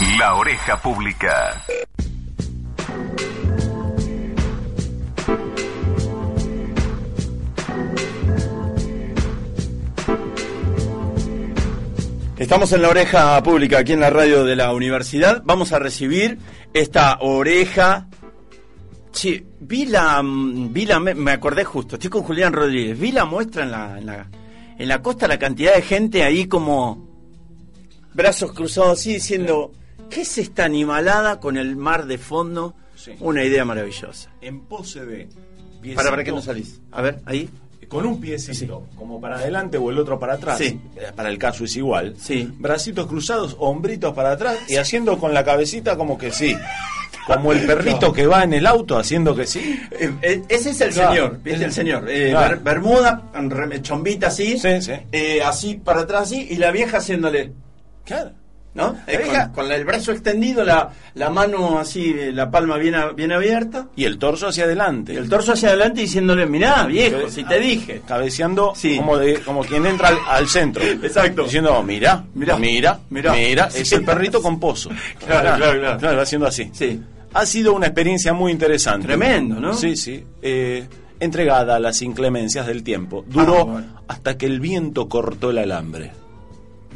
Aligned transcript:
La 0.00 0.34
oreja 0.34 0.76
pública. 0.82 1.64
Estamos 12.36 12.72
en 12.72 12.82
la 12.82 12.88
oreja 12.88 13.40
pública, 13.44 13.78
aquí 13.78 13.92
en 13.92 14.00
la 14.00 14.10
radio 14.10 14.42
de 14.42 14.56
la 14.56 14.72
universidad. 14.72 15.42
Vamos 15.44 15.72
a 15.72 15.78
recibir 15.78 16.38
esta 16.72 17.18
oreja. 17.20 18.08
Sí, 19.12 19.46
vi 19.60 19.86
la, 19.86 20.20
mm, 20.20 20.72
vi 20.72 20.86
la, 20.86 20.98
me 20.98 21.30
acordé 21.30 21.62
justo, 21.62 21.94
estoy 21.94 22.10
con 22.10 22.24
Julián 22.24 22.52
Rodríguez. 22.52 22.98
Vi 22.98 23.12
la 23.12 23.26
muestra 23.26 23.62
en 23.62 23.70
la, 23.70 23.98
en 23.98 24.06
la, 24.06 24.28
en 24.76 24.88
la 24.88 25.00
costa, 25.00 25.28
la 25.28 25.38
cantidad 25.38 25.76
de 25.76 25.82
gente 25.82 26.24
ahí 26.24 26.46
como 26.48 27.14
brazos 28.12 28.52
cruzados 28.52 28.98
así 28.98 29.14
diciendo, 29.14 29.70
¿qué 30.14 30.20
es 30.22 30.38
esta 30.38 30.64
animalada 30.64 31.40
con 31.40 31.56
el 31.56 31.76
mar 31.76 32.06
de 32.06 32.16
fondo? 32.18 32.74
Sí. 32.94 33.12
Una 33.20 33.42
idea 33.44 33.64
maravillosa. 33.64 34.30
En 34.40 34.60
pose 34.60 35.04
de. 35.04 35.28
piecito, 35.82 35.96
¿Para, 35.96 36.10
para 36.10 36.24
qué 36.24 36.30
no 36.32 36.40
salís? 36.40 36.80
A 36.92 37.02
ver, 37.02 37.20
ahí. 37.26 37.50
Con 37.88 38.06
un 38.06 38.18
piecito, 38.20 38.86
como 38.96 39.20
para 39.20 39.36
adelante 39.36 39.76
o 39.76 39.90
el 39.90 39.98
otro 39.98 40.18
para 40.18 40.34
atrás. 40.34 40.56
Sí. 40.58 40.80
Eh, 40.96 41.12
Para 41.14 41.28
el 41.28 41.36
caso 41.38 41.64
es 41.64 41.76
igual. 41.76 42.16
Sí. 42.18 42.50
Bracitos 42.58 43.06
cruzados, 43.06 43.56
hombritos 43.60 44.14
para 44.14 44.32
atrás 44.32 44.56
y 44.68 44.76
haciendo 44.76 45.18
con 45.18 45.34
la 45.34 45.44
cabecita 45.44 45.96
como 45.96 46.16
que 46.16 46.32
sí. 46.32 46.56
Como 47.26 47.52
el 47.52 47.60
perrito 47.66 48.12
que 48.12 48.26
va 48.26 48.42
en 48.42 48.54
el 48.54 48.66
auto 48.66 48.98
haciendo 48.98 49.36
que 49.36 49.46
sí. 49.46 49.78
Eh, 49.92 50.12
eh, 50.22 50.42
ese 50.48 50.70
es 50.70 50.80
el 50.80 50.90
Claro. 50.92 51.10
señor, 51.12 51.40
¿viste? 51.42 51.64
El 51.64 51.72
señor. 51.72 52.08
Eh, 52.08 52.30
Claro. 52.30 52.60
bermuda, 52.64 53.30
chombita 53.82 54.28
así, 54.28 54.58
Sí, 54.58 54.80
sí. 54.80 54.92
eh, 55.12 55.42
así 55.44 55.74
para 55.74 56.00
atrás 56.00 56.22
así, 56.22 56.46
y 56.50 56.56
la 56.56 56.70
vieja 56.72 56.96
haciéndole, 56.98 57.52
Claro. 58.04 58.32
¿No? 58.74 58.96
Eh, 59.06 59.20
con, 59.52 59.52
con 59.64 59.72
el 59.72 59.84
brazo 59.84 60.10
extendido, 60.12 60.64
la, 60.64 60.90
la 61.14 61.30
mano 61.30 61.78
así, 61.78 62.12
la 62.32 62.50
palma 62.50 62.76
bien, 62.76 62.94
a- 62.96 63.12
bien 63.12 63.32
abierta, 63.32 63.86
Y 63.96 64.04
el 64.04 64.18
torso 64.18 64.48
hacia 64.48 64.64
adelante. 64.64 65.14
y 65.14 65.16
el 65.16 65.28
torso 65.28 65.52
hacia 65.52 65.68
adelante 65.68 66.00
diciéndole, 66.00 66.46
mirá, 66.46 66.84
viejo, 66.86 67.28
si 67.30 67.44
te 67.44 67.58
dije. 67.60 68.02
Cabeceando 68.06 68.72
Sí. 68.74 68.96
como, 68.96 69.16
de, 69.16 69.34
como 69.40 69.60
quien 69.62 69.86
entra 69.86 70.08
al, 70.08 70.18
al 70.28 70.48
centro. 70.48 70.82
Exacto. 70.82 71.44
Diciendo, 71.44 71.82
mira, 71.82 72.24
Mirá, 72.34 72.56
mira, 72.58 72.98
mira, 73.10 73.32
mirá. 73.32 73.66
Es 73.74 73.92
el 73.92 74.04
perrito 74.04 74.42
con 74.42 74.58
pozo. 74.58 74.90
Claro, 75.24 75.56
claro, 75.56 75.98
claro. 75.98 76.16
va 76.16 76.22
haciendo 76.22 76.46
así. 76.46 76.70
Sí. 76.72 77.00
Ha 77.32 77.46
sido 77.46 77.72
una 77.74 77.86
experiencia 77.86 78.32
muy 78.32 78.52
interesante. 78.52 79.06
Tremendo, 79.06 79.58
¿no? 79.60 79.74
Sí, 79.74 79.96
sí. 79.96 80.22
Eh, 80.42 80.84
entregada 81.20 81.76
a 81.76 81.78
las 81.80 82.02
inclemencias 82.02 82.66
del 82.66 82.82
tiempo. 82.82 83.24
Duró 83.28 83.60
Ah, 83.60 83.64
bueno. 83.64 83.86
hasta 84.08 84.36
que 84.36 84.46
el 84.46 84.60
viento 84.60 85.08
cortó 85.08 85.50
el 85.50 85.58
alambre. 85.58 86.12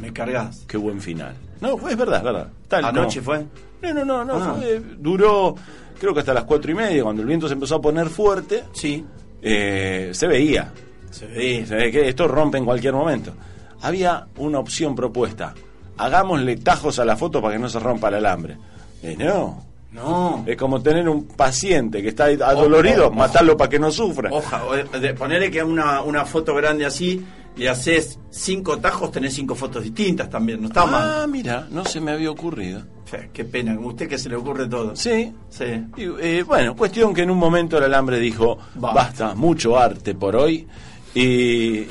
Me 0.01 0.13
cargas. 0.13 0.63
Qué 0.67 0.77
buen 0.77 1.01
final. 1.01 1.35
No, 1.61 1.77
fue- 1.77 1.91
es 1.91 1.97
verdad, 1.97 2.17
es 2.17 2.23
verdad. 2.23 2.47
Tal 2.67 2.85
Anoche 2.85 3.21
fue. 3.21 3.45
No, 3.81 3.93
no, 3.93 4.05
no, 4.05 4.25
no. 4.25 4.33
Ah. 4.35 4.55
fue- 4.57 4.81
duró, 4.97 5.55
creo 5.99 6.13
que 6.13 6.19
hasta 6.21 6.33
las 6.33 6.43
cuatro 6.45 6.71
y 6.71 6.75
media, 6.75 7.03
cuando 7.03 7.21
el 7.21 7.27
viento 7.27 7.47
se 7.47 7.53
empezó 7.53 7.75
a 7.75 7.81
poner 7.81 8.07
fuerte. 8.09 8.63
Sí. 8.73 9.05
eh, 9.41 10.09
se 10.13 10.27
veía. 10.27 10.71
Se 11.11 11.25
ve. 11.25 11.65
Se 11.65 11.75
ve 11.75 11.91
que 11.91 12.09
esto 12.09 12.27
rompe 12.27 12.57
en 12.57 12.65
cualquier 12.65 12.93
momento. 12.93 13.31
Había 13.81 14.27
una 14.37 14.59
opción 14.59 14.93
propuesta. 14.95 15.53
Hagámosle 15.97 16.57
tajos 16.57 16.99
a 16.99 17.05
la 17.05 17.15
foto 17.15 17.41
para 17.41 17.53
que 17.55 17.59
no 17.59 17.69
se 17.69 17.79
rompa 17.79 18.09
el 18.09 18.15
alambre. 18.15 18.57
Eh, 19.01 19.15
no. 19.17 19.65
No. 19.91 20.43
Es 20.45 20.55
como 20.55 20.81
tener 20.83 21.09
un 21.09 21.25
paciente 21.25 22.01
que 22.03 22.09
está 22.09 22.25
adolorido, 22.25 23.09
matarlo 23.11 23.57
para 23.57 23.69
que 23.69 23.79
no 23.79 23.91
sufra. 23.91 24.29
Oja, 24.31 24.61
de 24.99 25.13
ponerle 25.15 25.49
que 25.49 25.63
una, 25.63 26.01
una 26.03 26.25
foto 26.25 26.53
grande 26.53 26.85
así, 26.85 27.25
le 27.55 27.69
haces 27.69 28.19
cinco 28.29 28.77
tajos, 28.77 29.11
tenés 29.11 29.33
cinco 29.33 29.55
fotos 29.55 29.83
distintas 29.83 30.29
también, 30.29 30.61
no 30.61 30.67
está 30.67 30.83
ah, 30.83 30.85
mal. 30.87 31.29
mira, 31.29 31.67
no 31.69 31.83
se 31.85 31.99
me 31.99 32.11
había 32.11 32.31
ocurrido. 32.31 32.83
Qué 33.33 33.43
pena, 33.43 33.73
a 33.73 33.79
usted 33.79 34.07
que 34.07 34.17
se 34.17 34.29
le 34.29 34.35
ocurre 34.35 34.67
todo. 34.67 34.95
Sí. 34.95 35.33
Sí. 35.49 35.65
Y, 35.97 36.03
eh, 36.21 36.43
bueno, 36.43 36.75
cuestión 36.75 37.13
que 37.13 37.23
en 37.23 37.31
un 37.31 37.37
momento 37.37 37.77
el 37.77 37.83
alambre 37.85 38.19
dijo, 38.19 38.59
Basta. 38.75 38.95
basta, 38.95 39.35
mucho 39.35 39.77
arte 39.77 40.13
por 40.13 40.35
hoy. 40.35 40.67
Y 41.15 41.85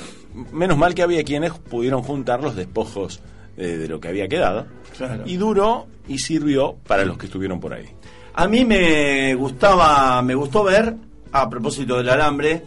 menos 0.52 0.78
mal 0.78 0.94
que 0.94 1.02
había 1.02 1.24
quienes 1.24 1.52
pudieron 1.52 2.02
juntar 2.02 2.42
los 2.42 2.54
despojos 2.54 3.20
eh, 3.56 3.76
de 3.76 3.88
lo 3.88 4.00
que 4.00 4.08
había 4.08 4.28
quedado. 4.28 4.66
Claro. 4.96 5.24
Y 5.26 5.36
duró 5.36 5.86
y 6.06 6.18
sirvió 6.18 6.76
para 6.86 7.04
los 7.04 7.18
que 7.18 7.26
estuvieron 7.26 7.58
por 7.58 7.74
ahí. 7.74 7.88
A 8.34 8.46
mí 8.46 8.64
me 8.64 9.34
gustaba, 9.34 10.22
me 10.22 10.34
gustó 10.34 10.62
ver, 10.62 10.94
a 11.32 11.50
propósito 11.50 11.96
del 11.96 12.08
alambre, 12.08 12.62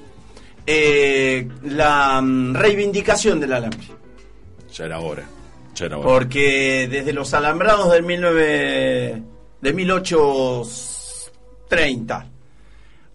eh, 0.65 1.47
la 1.63 2.19
mm, 2.21 2.55
reivindicación 2.55 3.39
del 3.39 3.53
alambre. 3.53 3.87
Ya 4.73 4.85
era 4.85 4.99
hora. 4.99 5.23
Ya 5.75 5.85
era 5.85 5.97
hora. 5.97 6.07
Porque 6.07 6.87
desde 6.89 7.13
los 7.13 7.33
alambrados 7.33 7.91
del 7.91 8.05
19, 8.05 9.23
de 9.61 9.73
1830 9.73 12.27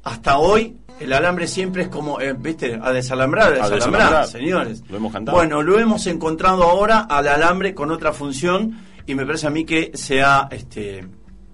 hasta 0.05 0.39
hoy, 0.39 0.77
el 1.01 1.12
alambre 1.12 1.47
siempre 1.49 1.83
es 1.83 1.89
como, 1.89 2.21
eh, 2.21 2.35
¿viste? 2.39 2.79
A 2.81 2.93
desalambrar, 2.93 3.55
a 3.55 3.65
A 3.65 3.71
desalambrar, 3.71 4.23
desalambrar. 4.23 4.27
señores. 4.29 4.83
Lo 4.89 4.97
hemos 4.99 5.12
cantado. 5.12 5.37
Bueno, 5.37 5.62
lo 5.62 5.79
hemos 5.79 6.06
encontrado 6.06 6.62
ahora 6.65 7.01
al 7.01 7.27
alambre 7.29 7.75
con 7.75 7.91
otra 7.91 8.12
función 8.12 8.79
y 9.06 9.15
me 9.15 9.27
parece 9.27 9.47
a 9.49 9.51
mí 9.51 9.65
que 9.65 9.91
se 9.95 10.23
ha, 10.23 10.49
este, 10.51 11.05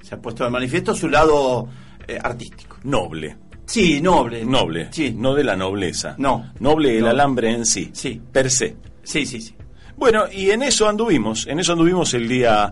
se 0.03 0.15
ha 0.15 0.19
puesto 0.21 0.45
de 0.45 0.51
manifiesto 0.51 0.95
su 0.95 1.09
lado 1.09 1.69
eh, 2.07 2.19
artístico. 2.23 2.77
Noble. 2.85 3.37
Sí, 3.73 4.01
noble. 4.01 4.45
Noble. 4.45 4.89
Sí. 4.93 5.15
No 5.17 5.35
de 5.35 5.45
la 5.45 5.57
nobleza. 5.57 6.15
No. 6.19 6.53
Noble 6.61 6.97
el 6.99 7.05
No. 7.05 7.11
alambre 7.11 7.51
en 7.53 7.65
sí. 7.65 7.91
Sí. 7.95 8.21
Per 8.33 8.51
se. 8.51 8.77
Sí, 9.03 9.25
sí, 9.27 9.41
sí. 9.41 9.55
Bueno, 9.97 10.25
y 10.31 10.51
en 10.51 10.63
eso 10.63 10.89
anduvimos. 10.89 11.47
En 11.47 11.59
eso 11.61 11.73
anduvimos 11.73 12.13
el 12.15 12.29
día 12.29 12.71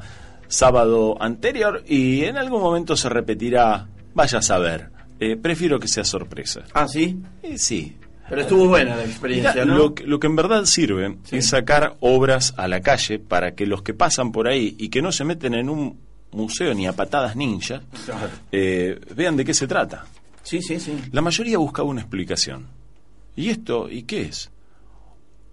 sábado 0.49 1.17
anterior 1.21 1.83
y 1.87 2.25
en 2.25 2.37
algún 2.37 2.61
momento 2.61 2.97
se 2.97 3.09
repetirá. 3.09 3.89
Vaya 4.15 4.39
a 4.39 4.43
saber. 4.43 4.91
Eh, 5.21 5.37
prefiero 5.37 5.79
que 5.79 5.87
sea 5.89 6.05
sorpresa. 6.05 6.63
Ah, 6.75 6.89
sí. 6.89 7.17
Eh, 7.43 7.57
sí. 7.59 7.97
Pero 8.29 8.43
estuvo 8.43 8.67
buena 8.69 8.95
la 8.97 9.05
experiencia, 9.05 9.53
Mirá, 9.53 9.65
¿no? 9.65 9.77
lo, 9.77 9.95
que- 9.95 10.05
lo 10.05 10.21
que 10.21 10.27
en 10.29 10.37
verdad 10.37 10.65
sirve 10.65 11.17
Sí. 11.25 11.37
es 11.39 11.49
sacar 11.49 11.97
obras 12.01 12.55
a 12.57 12.69
la 12.69 12.81
calle 12.81 13.19
para 13.19 13.55
que 13.55 13.67
los 13.67 13.83
que 13.83 13.93
pasan 13.95 14.33
por 14.33 14.47
ahí 14.49 14.77
y 14.79 14.89
que 14.89 15.03
no 15.03 15.11
se 15.13 15.25
meten 15.25 15.55
en 15.55 15.69
un 15.69 15.99
museo 16.33 16.73
ni 16.75 16.87
a 16.87 16.93
patadas 16.93 17.35
ninja 17.37 17.83
Claro. 18.05 18.29
eh, 18.53 19.01
vean 19.17 19.37
de 19.37 19.45
qué 19.45 19.53
se 19.55 19.67
trata. 19.67 20.05
Sí, 20.43 20.63
sí, 20.63 20.81
sí. 20.81 20.97
La 21.13 21.21
mayoría 21.23 21.59
buscaba 21.59 21.89
una 21.89 22.01
explicación. 22.01 22.67
¿Y 23.37 23.51
esto? 23.51 23.89
¿Y 23.91 24.03
qué 24.05 24.23
es? 24.23 24.51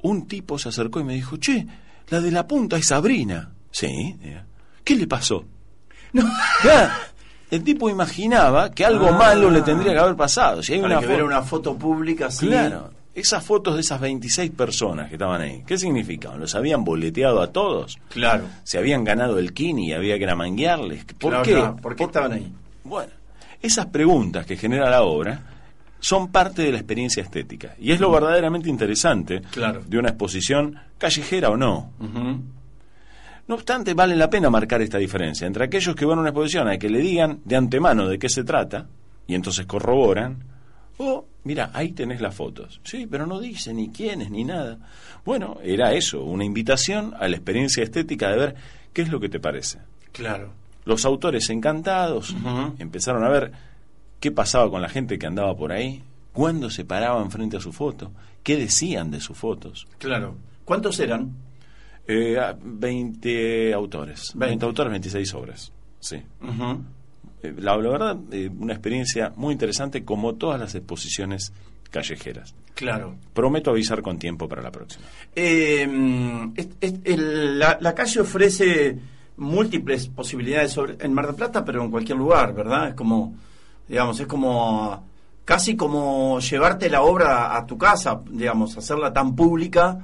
Un 0.01 0.27
tipo 0.27 0.57
se 0.59 0.69
acercó 0.69 0.99
y 0.99 1.03
me 1.03 1.13
dijo, 1.13 1.37
che, 1.37 1.65
la 2.09 2.19
de 2.21 2.31
la 2.31 2.47
punta 2.47 2.77
es 2.77 2.87
Sabrina. 2.87 3.51
Sí. 3.71 4.15
¿Qué 4.83 4.95
le 4.95 5.07
pasó? 5.07 5.43
Claro, 6.61 6.91
El 7.51 7.63
tipo 7.63 7.89
imaginaba 7.89 8.71
que 8.71 8.83
algo 8.85 9.07
Ah. 9.07 9.17
malo 9.17 9.49
le 9.51 9.61
tendría 9.61 9.93
que 9.93 9.99
haber 9.99 10.15
pasado. 10.15 10.61
Si 10.63 10.73
hay 10.73 10.79
una 10.79 10.99
que 10.99 11.05
foto- 11.05 11.15
ver 11.15 11.23
una 11.23 11.41
foto 11.43 11.75
pública 11.77 12.27
así. 12.27 12.47
Claro. 12.47 12.91
Esas 13.15 13.43
fotos 13.43 13.75
de 13.75 13.81
esas 13.81 13.99
26 13.99 14.51
personas 14.51 15.07
que 15.09 15.15
estaban 15.15 15.41
ahí, 15.41 15.63
¿qué 15.65 15.77
significaban? 15.77 16.39
¿Los 16.39 16.53
habían 16.55 16.83
boleteado 16.83 17.41
a 17.41 17.51
todos? 17.51 17.97
Claro. 18.09 18.43
¿Se 18.63 18.77
habían 18.77 19.03
ganado 19.03 19.39
el 19.39 19.53
kini 19.53 19.87
y 19.89 19.93
había 19.93 20.17
que 20.17 20.23
eramanguearles? 20.25 21.05
¿Por 21.19 21.31
Claro, 21.31 21.43
qué? 21.43 21.51
claro. 21.53 21.75
¿Por 21.77 21.95
qué 21.95 22.03
estaban 22.03 22.31
ahí? 22.33 22.51
Bueno, 22.83 23.11
esas 23.62 23.88
preguntas 23.88 24.45
que 24.45 24.57
genera 24.57 24.90
la 24.90 25.03
obra 25.03 25.41
son 26.00 26.31
parte 26.31 26.62
de 26.62 26.72
la 26.72 26.78
experiencia 26.78 27.23
estética. 27.23 27.75
Y 27.79 27.91
es 27.91 28.00
lo 28.00 28.12
verdaderamente 28.12 28.69
interesante 28.69 29.41
Claro. 29.51 29.84
de 29.88 29.97
una 29.97 30.09
exposición 30.09 30.79
callejera 30.97 31.50
o 31.50 31.57
no. 31.57 31.91
No 33.47 33.56
obstante, 33.56 33.94
vale 33.94 34.16
la 34.16 34.29
pena 34.29 34.50
marcar 34.50 34.81
esta 34.81 34.97
diferencia 34.97 35.47
entre 35.47 35.63
aquellos 35.66 35.95
que 35.95 36.06
van 36.06 36.18
a 36.18 36.22
una 36.22 36.29
exposición 36.31 36.68
a 36.68 36.78
que 36.78 36.90
le 36.90 37.00
digan 37.00 37.40
de 37.45 37.56
antemano 37.56 38.07
de 38.07 38.19
qué 38.19 38.28
se 38.29 38.44
trata 38.44 38.88
y 39.25 39.35
entonces 39.35 39.66
corroboran, 39.66 40.44
o 40.97 41.25
mira, 41.45 41.72
ahí 41.74 41.94
tenés 41.94 42.19
las 42.22 42.35
fotos. 42.35 42.81
Sí, 42.84 43.07
pero 43.09 43.25
no 43.25 43.39
dice 43.39 43.74
ni 43.74 43.89
quiénes 43.89 44.29
ni 44.31 44.44
nada. 44.44 44.78
Bueno, 45.25 45.57
era 45.63 45.94
eso, 45.94 46.24
una 46.24 46.44
invitación 46.44 47.13
a 47.19 47.28
la 47.28 47.38
experiencia 47.38 47.84
estética 47.84 48.29
de 48.29 48.38
ver 48.38 48.56
qué 48.94 49.01
es 49.03 49.09
lo 49.09 49.19
que 49.19 49.29
te 49.29 49.39
parece. 49.39 49.79
Claro. 50.12 50.51
Los 50.88 51.04
autores 51.06 51.50
encantados 51.50 52.34
empezaron 52.80 53.24
a 53.25 53.30
ver 53.30 53.51
qué 54.22 54.31
pasaba 54.31 54.69
con 54.72 54.81
la 54.81 54.88
gente 54.89 55.19
que 55.19 55.28
andaba 55.28 55.56
por 55.56 55.72
ahí, 55.74 56.01
cuándo 56.31 56.69
se 56.69 56.86
paraban 56.86 57.30
frente 57.30 57.57
a 57.57 57.60
su 57.60 57.74
foto, 57.74 58.12
qué 58.42 58.56
decían 58.56 59.12
de 59.12 59.19
sus 59.19 59.38
fotos. 59.38 59.86
Claro. 59.98 60.36
¿Cuántos 60.63 60.98
eran? 61.01 61.31
Eh, 62.07 62.38
ah, 62.39 62.56
20 62.63 63.74
autores, 63.74 64.31
20. 64.34 64.45
20. 64.48 64.66
autores, 64.66 64.92
26 64.92 65.34
obras. 65.34 65.74
Sí. 66.00 66.16
Eh, 67.44 67.54
la, 67.57 67.75
la 67.75 67.89
verdad, 67.89 68.18
eh, 68.31 68.50
una 68.57 68.74
experiencia 68.74 69.34
muy 69.36 69.51
interesante 69.54 70.06
como 70.06 70.36
todas 70.36 70.60
las 70.60 70.74
exposiciones 70.74 71.51
callejeras. 71.92 72.56
Claro. 72.75 73.16
Prometo 73.34 73.72
avisar 73.72 74.01
con 74.01 74.18
tiempo 74.19 74.48
para 74.48 74.62
la 74.62 74.72
próxima. 74.72 75.06
Eh, 75.36 76.50
es- 76.56 76.69
es- 76.80 77.00
el- 77.04 77.60
la, 77.60 77.78
la 77.81 77.94
calle 77.94 78.22
ofrece 78.22 78.98
múltiples 79.38 80.07
posibilidades 80.07 80.72
sobre, 80.72 80.98
en 81.00 81.13
Mar 81.13 81.28
del 81.28 81.36
Plata, 81.36 81.63
pero 81.63 81.84
en 81.84 81.92
cualquier 81.92 82.18
lugar, 82.18 82.54
¿verdad? 82.54 82.89
Es 82.89 82.94
como, 82.95 83.36
digamos, 83.88 84.19
es 84.19 84.28
como 84.28 85.04
casi 85.45 85.78
como 85.78 86.39
llevarte 86.39 86.89
la 86.89 87.01
obra 87.04 87.56
a 87.56 87.66
tu 87.66 87.78
casa, 87.78 88.22
digamos, 88.30 88.78
hacerla 88.78 89.13
tan 89.13 89.36
pública, 89.36 89.98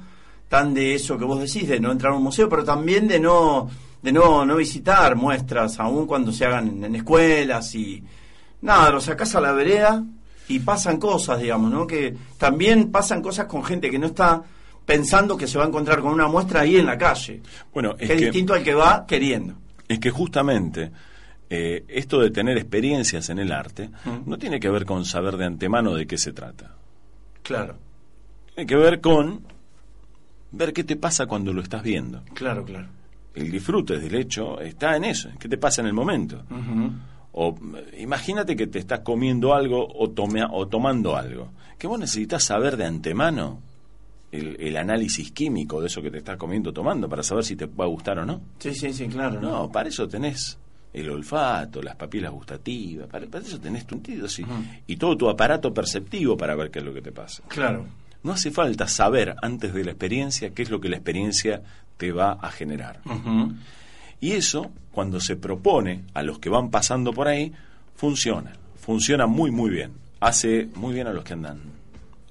tan 0.48 0.72
de 0.72 0.94
eso 0.94 1.18
que 1.18 1.24
vos 1.24 1.40
decís, 1.40 1.68
de 1.68 1.80
no 1.80 1.92
entrar 1.92 2.12
a 2.12 2.16
un 2.16 2.22
museo, 2.22 2.48
pero 2.48 2.64
también 2.64 3.06
de 3.08 3.20
no 3.20 3.68
de 4.00 4.12
no, 4.12 4.44
no 4.44 4.56
visitar 4.56 5.16
muestras, 5.16 5.80
aún 5.80 6.06
cuando 6.06 6.30
se 6.30 6.44
hagan 6.44 6.68
en, 6.68 6.84
en 6.84 6.94
escuelas 6.94 7.74
y 7.74 8.04
nada, 8.60 8.90
lo 8.90 9.00
sacás 9.00 9.34
a 9.34 9.40
la 9.40 9.52
vereda 9.52 10.04
y 10.46 10.58
pasan 10.58 10.98
cosas, 10.98 11.40
digamos, 11.40 11.70
¿no? 11.70 11.86
Que 11.86 12.14
también 12.36 12.90
pasan 12.92 13.22
cosas 13.22 13.46
con 13.46 13.64
gente 13.64 13.90
que 13.90 13.98
no 13.98 14.08
está 14.08 14.42
pensando 14.86 15.36
que 15.36 15.46
se 15.46 15.58
va 15.58 15.64
a 15.64 15.68
encontrar 15.68 16.00
con 16.00 16.12
una 16.12 16.26
muestra 16.28 16.60
ahí 16.60 16.76
en 16.76 16.86
la 16.86 16.98
calle. 16.98 17.40
Bueno, 17.72 17.96
que 17.96 18.04
es 18.04 18.10
es 18.10 18.16
que, 18.18 18.24
distinto 18.26 18.54
al 18.54 18.62
que 18.62 18.74
va 18.74 19.06
queriendo. 19.06 19.54
es 19.88 19.98
que 19.98 20.10
justamente 20.10 20.90
eh, 21.50 21.84
esto 21.88 22.20
de 22.20 22.30
tener 22.30 22.56
experiencias 22.58 23.28
en 23.30 23.38
el 23.38 23.52
arte 23.52 23.90
Mm. 24.04 24.28
no 24.28 24.38
tiene 24.38 24.58
que 24.60 24.68
ver 24.70 24.84
con 24.84 25.04
saber 25.04 25.36
de 25.36 25.44
antemano 25.46 25.94
de 25.94 26.06
qué 26.06 26.18
se 26.18 26.32
trata. 26.32 26.74
Claro, 27.42 27.76
Tiene 28.54 28.66
que 28.66 28.76
ver 28.76 29.00
con 29.00 29.40
ver 30.52 30.72
qué 30.72 30.84
te 30.84 30.96
pasa 30.96 31.26
cuando 31.26 31.52
lo 31.52 31.60
estás 31.62 31.82
viendo. 31.82 32.22
claro, 32.34 32.64
claro. 32.64 32.88
El 33.34 33.50
disfrute 33.50 33.98
del 33.98 34.14
hecho 34.14 34.60
está 34.60 34.96
en 34.96 35.04
eso, 35.04 35.28
en 35.28 35.36
qué 35.38 35.48
te 35.48 35.58
pasa 35.58 35.80
en 35.80 35.88
el 35.88 35.92
momento. 35.92 36.44
O 37.32 37.56
eh, 37.76 37.96
imagínate 37.98 38.54
que 38.54 38.68
te 38.68 38.78
estás 38.78 39.00
comiendo 39.00 39.54
algo 39.54 39.84
o, 39.92 40.08
tome- 40.10 40.46
o 40.48 40.68
tomando 40.68 41.16
algo. 41.16 41.48
Que 41.76 41.88
vos 41.88 41.98
necesitas 41.98 42.44
saber 42.44 42.76
de 42.76 42.84
antemano 42.86 43.58
el, 44.34 44.56
el 44.58 44.76
análisis 44.76 45.30
químico 45.30 45.80
de 45.80 45.86
eso 45.86 46.02
que 46.02 46.10
te 46.10 46.18
estás 46.18 46.36
comiendo 46.36 46.72
tomando 46.72 47.08
para 47.08 47.22
saber 47.22 47.44
si 47.44 47.56
te 47.56 47.66
va 47.66 47.84
a 47.84 47.88
gustar 47.88 48.18
o 48.18 48.26
no. 48.26 48.40
Sí, 48.58 48.74
sí, 48.74 48.92
sí, 48.92 49.06
claro. 49.06 49.40
No, 49.40 49.70
para 49.70 49.88
eso 49.88 50.08
tenés 50.08 50.58
el 50.92 51.10
olfato, 51.10 51.82
las 51.82 51.96
papilas 51.96 52.32
gustativas, 52.32 53.08
para, 53.08 53.26
para 53.26 53.44
eso 53.44 53.58
tenés 53.58 53.86
tus 53.86 53.96
sentidos 53.96 54.38
y, 54.38 54.46
y 54.86 54.96
todo 54.96 55.16
tu 55.16 55.28
aparato 55.28 55.72
perceptivo 55.72 56.36
para 56.36 56.54
ver 56.54 56.70
qué 56.70 56.80
es 56.80 56.84
lo 56.84 56.92
que 56.92 57.02
te 57.02 57.12
pasa. 57.12 57.42
Claro. 57.48 57.86
No 58.22 58.32
hace 58.32 58.50
falta 58.50 58.88
saber 58.88 59.36
antes 59.42 59.74
de 59.74 59.84
la 59.84 59.90
experiencia 59.90 60.50
qué 60.50 60.62
es 60.62 60.70
lo 60.70 60.80
que 60.80 60.88
la 60.88 60.96
experiencia 60.96 61.62
te 61.96 62.10
va 62.10 62.32
a 62.32 62.50
generar. 62.50 63.00
Y 64.20 64.32
eso, 64.32 64.70
cuando 64.92 65.20
se 65.20 65.36
propone 65.36 66.04
a 66.14 66.22
los 66.22 66.38
que 66.38 66.48
van 66.48 66.70
pasando 66.70 67.12
por 67.12 67.28
ahí, 67.28 67.52
funciona. 67.94 68.52
Funciona 68.76 69.26
muy, 69.26 69.50
muy 69.50 69.70
bien. 69.70 69.92
Hace 70.20 70.68
muy 70.74 70.94
bien 70.94 71.06
a 71.06 71.12
los 71.12 71.24
que 71.24 71.34
andan 71.34 71.60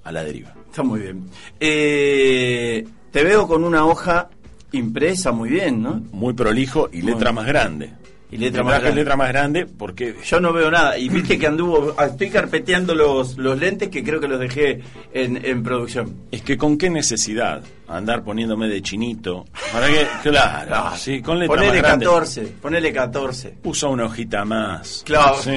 a 0.04 0.12
la 0.12 0.22
deriva. 0.22 0.54
Está 0.68 0.82
muy 0.82 1.00
bien. 1.00 1.24
Eh, 1.58 2.84
te 3.10 3.24
veo 3.24 3.46
con 3.46 3.64
una 3.64 3.86
hoja 3.86 4.28
impresa 4.72 5.32
muy 5.32 5.50
bien, 5.50 5.82
¿no? 5.82 6.02
Muy 6.12 6.34
prolijo 6.34 6.88
y 6.92 7.02
letra 7.02 7.32
más 7.32 7.46
grande. 7.46 7.92
Y 8.30 8.36
letra 8.36 8.64
más 8.64 8.80
grande. 8.80 8.96
letra 8.96 9.16
más 9.16 9.28
grande 9.28 9.66
porque 9.66 10.16
Yo 10.24 10.40
no 10.40 10.52
veo 10.52 10.68
nada. 10.68 10.98
Y 10.98 11.08
viste 11.08 11.38
que 11.38 11.46
anduvo. 11.46 11.94
Estoy 12.00 12.30
carpeteando 12.30 12.92
los, 12.94 13.36
los 13.38 13.56
lentes 13.58 13.88
que 13.90 14.02
creo 14.02 14.18
que 14.18 14.26
los 14.26 14.40
dejé 14.40 14.80
en, 15.12 15.44
en 15.44 15.62
producción. 15.62 16.16
es 16.32 16.42
que 16.42 16.58
con 16.58 16.76
qué 16.76 16.90
necesidad 16.90 17.62
andar 17.86 18.24
poniéndome 18.24 18.66
de 18.68 18.82
chinito 18.82 19.44
para 19.72 19.86
que 19.86 20.06
claro, 20.30 20.96
sí, 20.96 21.22
con 21.22 21.38
letra 21.38 21.54
ponele 21.54 21.74
más 21.74 21.82
grande. 21.82 22.06
14. 22.06 22.42
Ponele 22.60 22.92
14. 22.92 23.58
Usa 23.62 23.88
una 23.88 24.06
hojita 24.06 24.44
más. 24.44 25.02
Claro. 25.06 25.36
Sí. 25.40 25.52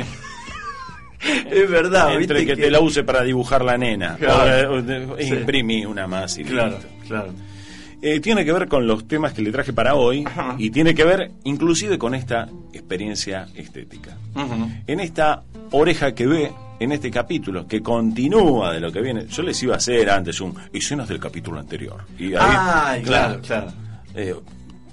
Es 1.19 1.69
verdad, 1.69 2.13
Entre 2.13 2.39
viste 2.41 2.55
que, 2.55 2.61
te 2.61 2.69
la 2.71 2.79
use 2.79 3.03
para 3.03 3.23
dibujar 3.23 3.63
la 3.65 3.77
nena. 3.77 4.15
Claro. 4.17 4.73
o, 4.73 4.79
eh, 4.79 5.07
Sí. 5.25 5.33
Imprimí 5.33 5.85
una 5.85 6.07
más 6.07 6.37
y 6.37 6.43
Claro, 6.43 6.71
listo. 6.77 6.87
claro. 7.07 7.33
Eh, 8.01 8.19
tiene 8.19 8.45
que 8.45 8.51
ver 8.53 8.67
con 8.67 8.85
los 8.85 9.07
temas 9.07 9.33
que 9.33 9.41
le 9.41 9.51
traje 9.51 9.73
para 9.73 9.95
hoy 9.95 10.23
Ajá. 10.27 10.55
y 10.59 10.69
tiene 10.69 10.93
que 10.93 11.03
ver 11.03 11.31
inclusive 11.45 11.97
con 11.97 12.13
esta 12.13 12.47
experiencia 12.71 13.47
estética. 13.55 14.15
En 14.85 14.99
esta 14.99 15.41
oreja 15.71 16.13
que 16.13 16.27
ve, 16.27 16.51
en 16.79 16.91
este 16.91 17.09
capítulo, 17.09 17.65
que 17.67 17.81
continúa 17.81 18.71
de 18.71 18.79
lo 18.79 18.91
que 18.91 19.01
viene, 19.01 19.25
yo 19.25 19.41
les 19.41 19.61
iba 19.63 19.73
a 19.73 19.77
hacer 19.77 20.11
antes 20.11 20.39
un 20.41 20.53
escenas 20.71 21.07
del 21.09 21.19
capítulo 21.19 21.59
anterior. 21.59 22.03
Y 22.19 22.35
ahí, 22.35 22.39
Ay, 22.39 23.01
claro, 23.01 23.41
claro. 23.41 23.71
eh, 24.13 24.35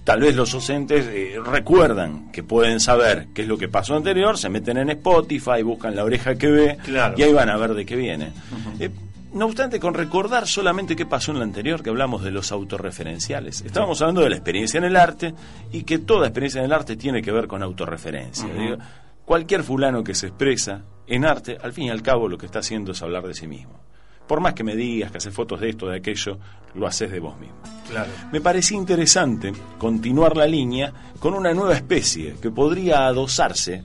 tal 0.04 0.20
vez 0.20 0.36
los 0.36 0.52
docentes 0.52 1.06
eh, 1.06 1.36
recuerdan 1.44 2.30
que 2.30 2.42
pueden 2.42 2.78
saber 2.78 3.28
qué 3.34 3.42
es 3.42 3.48
lo 3.48 3.56
que 3.58 3.68
pasó 3.68 3.96
anterior, 3.96 4.36
se 4.38 4.48
meten 4.50 4.76
en 4.78 4.90
Spotify, 4.90 5.62
buscan 5.62 5.96
la 5.96 6.04
oreja 6.04 6.34
que 6.36 6.46
ve 6.48 6.76
Claro. 6.84 7.14
y 7.18 7.22
ahí 7.22 7.32
van 7.32 7.48
a 7.48 7.56
ver 7.56 7.74
de 7.74 7.84
qué 7.86 7.96
viene. 7.96 8.32
Eh, 8.78 8.90
no 9.32 9.46
obstante, 9.46 9.80
con 9.80 9.94
recordar 9.94 10.46
solamente 10.46 10.94
qué 10.94 11.06
pasó 11.06 11.32
en 11.32 11.38
la 11.38 11.44
anterior, 11.44 11.82
que 11.82 11.90
hablamos 11.90 12.22
de 12.22 12.30
los 12.30 12.52
autorreferenciales. 12.52 13.62
Estábamos 13.62 14.00
hablando 14.00 14.20
de 14.20 14.30
la 14.30 14.36
experiencia 14.36 14.78
en 14.78 14.84
el 14.84 14.96
arte 14.96 15.34
y 15.72 15.82
que 15.82 15.98
toda 15.98 16.28
experiencia 16.28 16.60
en 16.60 16.66
el 16.66 16.72
arte 16.72 16.96
tiene 16.96 17.20
que 17.20 17.32
ver 17.32 17.48
con 17.48 17.62
autorreferencia. 17.62 18.46
Digo, 18.46 18.76
cualquier 19.24 19.64
fulano 19.64 20.04
que 20.04 20.14
se 20.14 20.28
expresa 20.28 20.82
en 21.08 21.24
arte, 21.24 21.58
al 21.60 21.72
fin 21.72 21.86
y 21.86 21.90
al 21.90 22.00
cabo 22.02 22.28
lo 22.28 22.38
que 22.38 22.46
está 22.46 22.60
haciendo 22.60 22.92
es 22.92 23.02
hablar 23.02 23.24
de 23.26 23.34
sí 23.34 23.48
mismo. 23.48 23.80
Por 24.26 24.40
más 24.40 24.54
que 24.54 24.64
me 24.64 24.74
digas 24.74 25.10
que 25.10 25.18
haces 25.18 25.34
fotos 25.34 25.60
de 25.60 25.70
esto, 25.70 25.86
de 25.86 25.98
aquello, 25.98 26.38
lo 26.74 26.86
haces 26.86 27.10
de 27.10 27.20
vos 27.20 27.38
mismo. 27.38 27.56
Claro. 27.88 28.10
Me 28.32 28.40
parecía 28.40 28.78
interesante 28.78 29.52
continuar 29.78 30.36
la 30.36 30.46
línea 30.46 30.92
con 31.18 31.34
una 31.34 31.52
nueva 31.52 31.74
especie 31.74 32.36
que 32.40 32.50
podría 32.50 33.06
adosarse 33.06 33.84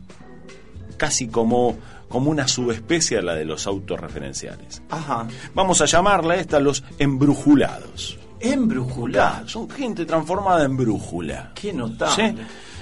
casi 0.98 1.28
como, 1.28 1.78
como 2.08 2.30
una 2.30 2.48
subespecie 2.48 3.18
a 3.18 3.22
la 3.22 3.36
de 3.36 3.46
los 3.46 3.68
autorreferenciales. 3.68 4.82
Ajá. 4.90 5.28
Vamos 5.54 5.82
a 5.82 5.86
llamarla 5.86 6.36
esta 6.36 6.60
los 6.60 6.84
embrujulados. 6.98 8.18
Embrujulado. 8.40 9.48
Son 9.48 9.70
gente 9.70 10.06
transformada 10.06 10.64
en 10.64 10.78
brújula. 10.78 11.52
Qué 11.56 11.74
notable. 11.74 12.36
¿Sí? 12.36 12.38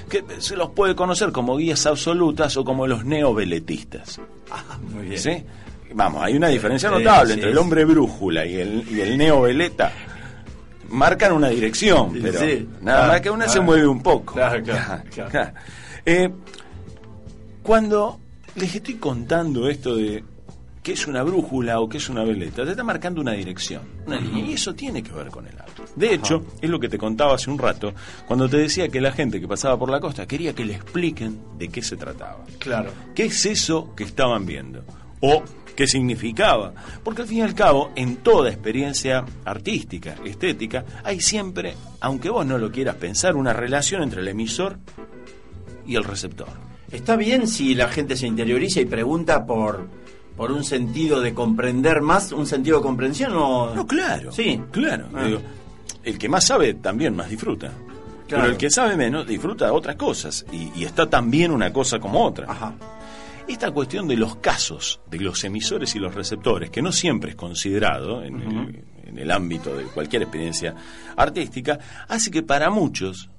Que 0.10 0.24
se 0.40 0.56
los 0.56 0.70
puede 0.70 0.96
conocer 0.96 1.32
como 1.32 1.58
guías 1.58 1.86
absolutas 1.86 2.56
o 2.58 2.64
como 2.64 2.88
los 2.88 3.04
neoveletistas. 3.04 4.22
Ah, 4.52 4.78
muy 4.82 5.08
bien. 5.08 5.20
¿Sí? 5.20 5.44
Vamos, 5.94 6.24
hay 6.24 6.36
una 6.36 6.48
diferencia 6.48 6.90
notable 6.90 7.34
sí, 7.34 7.40
entre 7.40 7.52
el 7.52 7.58
hombre 7.58 7.86
brújula 7.86 8.46
y 8.46 8.56
el, 8.56 8.86
y 8.90 9.02
el 9.02 9.18
neoveleta. 9.18 9.92
Marcan 10.90 11.34
una 11.34 11.50
dirección, 11.50 12.14
pero 12.22 12.40
sí. 12.40 12.68
nada 12.82 13.00
Claro, 13.00 13.14
más 13.14 13.22
que 13.22 13.30
una 13.30 13.50
se 13.50 13.60
mueve 13.60 13.88
un 13.88 14.02
poco. 14.02 14.34
Claro, 14.36 14.64
claro, 14.64 15.04
claro. 15.14 15.52
Eh, 16.06 16.30
cuando 17.62 18.20
les 18.56 18.74
estoy 18.74 18.96
contando 18.96 19.68
esto 19.68 19.96
de 19.96 20.24
qué 20.82 20.94
es 20.94 21.06
una 21.06 21.22
brújula 21.22 21.82
o 21.82 21.90
qué 21.90 21.98
es 21.98 22.08
una 22.08 22.24
veleta, 22.24 22.64
te 22.64 22.72
está 22.72 22.82
marcando 22.82 23.20
una 23.20 23.34
dirección, 23.34 23.82
una 24.06 24.22
línea, 24.22 24.46
y 24.46 24.54
eso 24.54 24.74
tiene 24.74 25.04
que 25.04 25.12
ver 25.12 25.28
con 25.28 25.46
el 25.46 25.60
arte. 25.60 25.84
De 25.98 26.14
hecho, 26.14 26.46
es 26.62 26.70
lo 26.70 26.80
que 26.80 26.88
te 26.88 26.98
contaba 26.98 27.36
hace 27.36 27.52
un 27.52 27.60
rato, 27.60 27.94
cuando 28.26 28.48
te 28.48 28.56
decía 28.56 28.88
que 28.88 29.02
la 29.02 29.12
gente 29.12 29.42
que 29.42 29.48
pasaba 29.50 29.78
por 29.78 29.90
la 29.90 30.00
costa 30.00 30.26
quería 30.26 30.54
que 30.54 30.64
le 30.64 30.76
expliquen 30.76 31.40
de 31.58 31.68
qué 31.68 31.82
se 31.82 31.98
trataba. 31.98 32.46
Claro. 32.58 32.92
¿Qué 33.14 33.26
es 33.26 33.46
eso 33.46 33.94
que 33.98 34.06
estaban 34.06 34.46
viendo? 34.46 34.86
¿O 35.20 35.44
qué 35.78 35.88
significaba? 35.88 36.74
Porque 37.04 37.22
al 37.22 37.28
fin 37.28 37.38
y 37.38 37.42
al 37.42 37.54
cabo, 37.54 37.92
en 37.96 38.18
toda 38.18 38.50
experiencia 38.50 39.24
artística, 39.46 40.16
estética, 40.26 40.84
hay 41.04 41.22
siempre, 41.22 41.76
aunque 42.02 42.32
vos 42.32 42.46
no 42.46 42.58
lo 42.58 42.72
quieras 42.72 42.96
pensar, 42.96 43.36
una 43.36 43.54
relación 43.54 44.02
entre 44.02 44.22
el 44.22 44.28
emisor 44.28 44.80
y 45.86 45.96
el 45.96 46.04
receptor. 46.04 46.50
Está 46.92 47.16
bien 47.16 47.48
si 47.48 47.76
la 47.76 47.90
gente 47.90 48.18
se 48.18 48.26
interioriza 48.26 48.82
y 48.82 48.86
pregunta 48.86 49.46
por, 49.46 49.88
por 50.36 50.52
un 50.52 50.64
sentido 50.64 51.22
de 51.22 51.36
comprender 51.36 52.02
más, 52.02 52.32
un 52.32 52.48
sentido 52.48 52.78
de 52.78 52.84
comprensión 52.84 53.34
o... 53.36 53.76
No, 53.76 53.86
claro. 53.86 54.32
Sí. 54.32 54.60
Claro. 54.72 55.10
Ah. 55.14 55.26
Digo, 55.26 55.42
el 56.04 56.18
que 56.18 56.28
más 56.28 56.44
sabe 56.46 56.74
también 56.74 57.16
más 57.16 57.30
disfruta. 57.30 57.68
Claro. 58.28 58.44
Pero 58.44 58.46
el 58.46 58.58
que 58.58 58.72
sabe 58.72 58.98
menos 58.98 59.28
disfruta 59.28 59.72
otras 59.72 59.96
cosas. 59.96 60.44
Y, 60.52 60.72
y 60.76 60.86
está 60.86 61.08
tan 61.08 61.30
bien 61.30 61.52
una 61.52 61.72
cosa 61.72 62.00
como 62.00 62.26
otra. 62.26 62.48
Ajá. 62.50 62.74
Esta 63.48 63.72
cuestión 63.72 64.08
de 64.08 64.18
los 64.18 64.36
casos 64.38 65.00
de 65.10 65.20
los 65.20 65.44
emisores 65.44 65.96
y 65.96 66.00
los 66.00 66.14
receptores, 66.14 66.70
que 66.70 66.82
no 66.82 66.92
siempre 66.92 67.32
es 67.32 67.36
considerado 67.36 68.24
en, 68.24 68.42
el, 68.42 68.84
en 69.08 69.18
el 69.20 69.32
ámbito 69.32 69.76
de 69.76 69.86
cualquier 69.86 70.24
experiencia 70.24 70.76
artística, 71.16 71.80
hace 72.10 72.30
que 72.30 72.44
para 72.44 72.70
muchos 72.70 73.30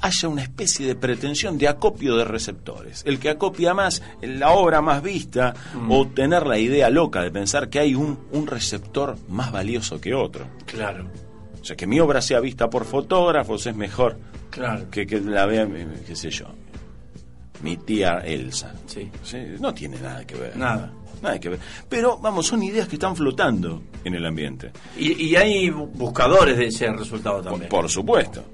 haya 0.00 0.28
una 0.28 0.42
especie 0.42 0.86
de 0.86 0.94
pretensión 0.94 1.58
de 1.58 1.68
acopio 1.68 2.16
de 2.16 2.24
receptores. 2.24 3.02
El 3.04 3.18
que 3.18 3.30
acopia 3.30 3.74
más 3.74 4.02
la 4.22 4.50
obra 4.52 4.80
más 4.80 5.02
vista 5.02 5.54
o 5.88 6.06
tener 6.06 6.46
la 6.46 6.58
idea 6.58 6.88
loca 6.88 7.20
de 7.22 7.30
pensar 7.30 7.68
que 7.68 7.80
hay 7.80 7.94
un, 7.94 8.18
un 8.32 8.46
receptor 8.46 9.16
más 9.28 9.50
valioso 9.52 10.00
que 10.00 10.14
otro. 10.14 10.46
Claro. 10.66 11.08
O 11.60 11.64
sea, 11.64 11.76
que 11.76 11.86
mi 11.86 11.98
obra 12.00 12.22
sea 12.22 12.40
vista 12.40 12.70
por 12.70 12.84
fotógrafos 12.84 13.66
es 13.66 13.74
mejor 13.76 14.18
Claro. 14.50 14.88
que, 14.90 15.06
que 15.06 15.20
la 15.20 15.44
vea, 15.46 15.64
eh, 15.64 15.86
qué 16.06 16.16
sé 16.16 16.30
yo, 16.30 16.46
mi 17.62 17.76
tía 17.76 18.18
Elsa. 18.18 18.74
Sí. 18.86 19.10
Sí, 19.22 19.38
no 19.60 19.72
tiene 19.74 19.98
nada 20.00 20.24
que 20.26 20.34
ver. 20.36 20.56
Nada. 20.56 20.92
Nada 21.22 21.38
que 21.40 21.48
ver. 21.48 21.58
Pero, 21.88 22.18
vamos, 22.18 22.46
son 22.46 22.62
ideas 22.62 22.86
que 22.88 22.96
están 22.96 23.16
flotando 23.16 23.82
en 24.04 24.14
el 24.14 24.24
ambiente. 24.24 24.70
Y, 24.96 25.24
y 25.24 25.36
hay 25.36 25.68
buscadores 25.70 26.56
de 26.56 26.66
ese 26.66 26.90
resultado 26.92 27.42
Por, 27.42 27.44
también. 27.50 27.68
por 27.68 27.88
supuesto. 27.88 28.44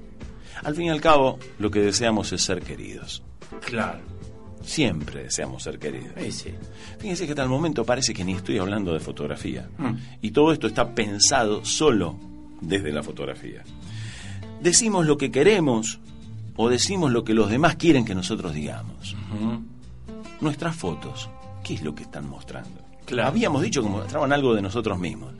Al 0.63 0.73
fin 0.75 0.85
y 0.85 0.89
al 0.89 0.99
cabo, 1.01 1.37
lo 1.59 1.69
que 1.69 1.79
deseamos 1.81 2.31
es 2.33 2.41
ser 2.41 2.61
queridos. 2.63 3.21
Claro. 3.65 3.99
Siempre 4.63 5.23
deseamos 5.25 5.61
ser 5.61 5.77
queridos. 5.77 6.13
Sí, 6.19 6.31
sí. 6.31 6.49
Fíjense 6.97 7.25
que 7.27 7.33
hasta 7.33 7.43
el 7.43 7.49
momento 7.49 7.85
parece 7.85 8.15
que 8.15 8.23
ni 8.23 8.33
estoy 8.33 8.57
hablando 8.57 8.91
de 8.93 8.99
fotografía. 8.99 9.69
Mm. 9.77 9.93
Y 10.23 10.31
todo 10.31 10.51
esto 10.51 10.65
está 10.65 10.95
pensado 10.95 11.63
solo 11.63 12.15
desde 12.61 12.91
la 12.91 13.03
fotografía. 13.03 13.61
Decimos 14.59 15.05
lo 15.05 15.17
que 15.17 15.29
queremos 15.29 15.99
o 16.55 16.69
decimos 16.69 17.11
lo 17.11 17.23
que 17.23 17.33
los 17.33 17.49
demás 17.49 17.75
quieren 17.75 18.05
que 18.05 18.15
nosotros 18.15 18.53
digamos. 18.53 19.15
Nuestras 20.41 20.75
fotos, 20.75 21.29
¿qué 21.63 21.75
es 21.75 21.83
lo 21.83 21.95
que 21.95 22.03
están 22.03 22.29
mostrando? 22.29 22.81
Claro. 23.05 23.29
Habíamos 23.29 23.61
dicho 23.61 23.83
que 23.83 23.89
mostraban 23.89 24.33
algo 24.33 24.53
de 24.53 24.61
nosotros 24.61 24.97
mismos. 24.99 25.33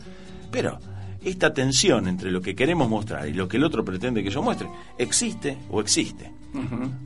Pero 0.52 0.80
esta 1.24 1.54
tensión 1.54 2.08
entre 2.08 2.32
lo 2.32 2.42
que 2.42 2.56
queremos 2.56 2.90
mostrar 2.90 3.28
y 3.28 3.34
lo 3.34 3.48
que 3.48 3.58
el 3.58 3.64
otro 3.64 3.84
pretende 3.84 4.24
que 4.24 4.30
yo 4.30 4.42
muestre, 4.42 4.70
¿existe 4.98 5.58
o 5.70 5.82
existe? 5.82 6.32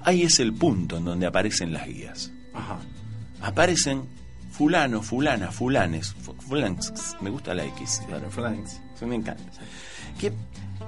Ahí 0.02 0.24
es 0.24 0.40
el 0.40 0.54
punto 0.54 0.98
en 0.98 1.06
donde 1.06 1.26
aparecen 1.26 1.74
las 1.74 1.88
guías. 1.88 2.32
Aparecen 3.42 4.04
fulano, 4.52 5.02
fulana, 5.02 5.52
fulanes, 5.52 6.14
fulans, 6.48 7.16
me 7.22 7.30
gusta 7.30 7.54
la 7.54 7.64
X, 7.66 8.04
Claro, 8.08 8.28
eso 8.28 9.08
me 9.08 9.16
encanta. 9.16 9.44
Que 10.20 10.34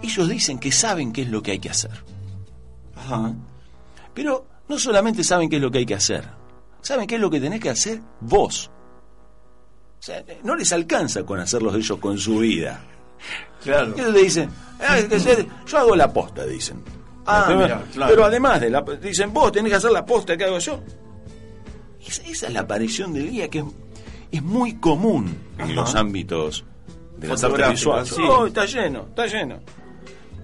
ellos 0.03 0.27
dicen 0.27 0.59
que 0.59 0.71
saben 0.71 1.13
qué 1.13 1.21
es 1.21 1.29
lo 1.29 1.41
que 1.41 1.51
hay 1.51 1.59
que 1.59 1.69
hacer. 1.69 2.03
Ajá. 2.95 3.33
Pero 4.13 4.45
no 4.67 4.77
solamente 4.79 5.23
saben 5.23 5.49
qué 5.49 5.55
es 5.57 5.61
lo 5.61 5.71
que 5.71 5.79
hay 5.79 5.85
que 5.85 5.95
hacer, 5.95 6.23
saben 6.81 7.07
qué 7.07 7.15
es 7.15 7.21
lo 7.21 7.29
que 7.29 7.39
tenés 7.39 7.59
que 7.59 7.69
hacer 7.69 7.99
vos. 8.19 8.69
O 9.99 10.03
sea, 10.03 10.23
no 10.43 10.55
les 10.55 10.71
alcanza 10.73 11.23
con 11.23 11.39
hacerlos 11.39 11.75
ellos 11.75 11.97
con 11.99 12.17
su 12.17 12.39
vida. 12.39 12.81
Claro. 13.63 13.93
Ellos 13.95 14.13
te 14.13 14.19
dicen, 14.21 14.49
"Ah, 14.79 14.97
yo 15.67 15.77
hago 15.77 15.95
la 15.95 16.11
posta, 16.11 16.45
dicen. 16.45 16.83
Ah, 17.27 17.45
claro. 17.93 18.11
pero 18.11 18.25
además 18.25 18.59
de 18.59 18.71
la 18.71 18.81
dicen, 18.81 19.31
vos 19.31 19.51
tenés 19.51 19.69
que 19.71 19.75
hacer 19.77 19.91
la 19.91 20.03
posta 20.03 20.35
que 20.35 20.45
hago 20.45 20.57
yo. 20.57 20.81
Esa, 22.05 22.23
esa 22.23 22.47
es 22.47 22.53
la 22.53 22.61
aparición 22.61 23.13
del 23.13 23.29
guía 23.29 23.47
que 23.47 23.59
es, 23.59 23.65
es 24.31 24.41
muy 24.41 24.73
común 24.77 25.37
en 25.59 25.75
los 25.75 25.93
ámbitos 25.93 26.65
de 27.17 27.27
las 27.27 27.43
artes 27.43 27.69
visuales. 27.69 28.09
sí. 28.09 28.21
Oh, 28.27 28.47
está 28.47 28.65
lleno, 28.65 29.01
está 29.09 29.27
lleno. 29.27 29.59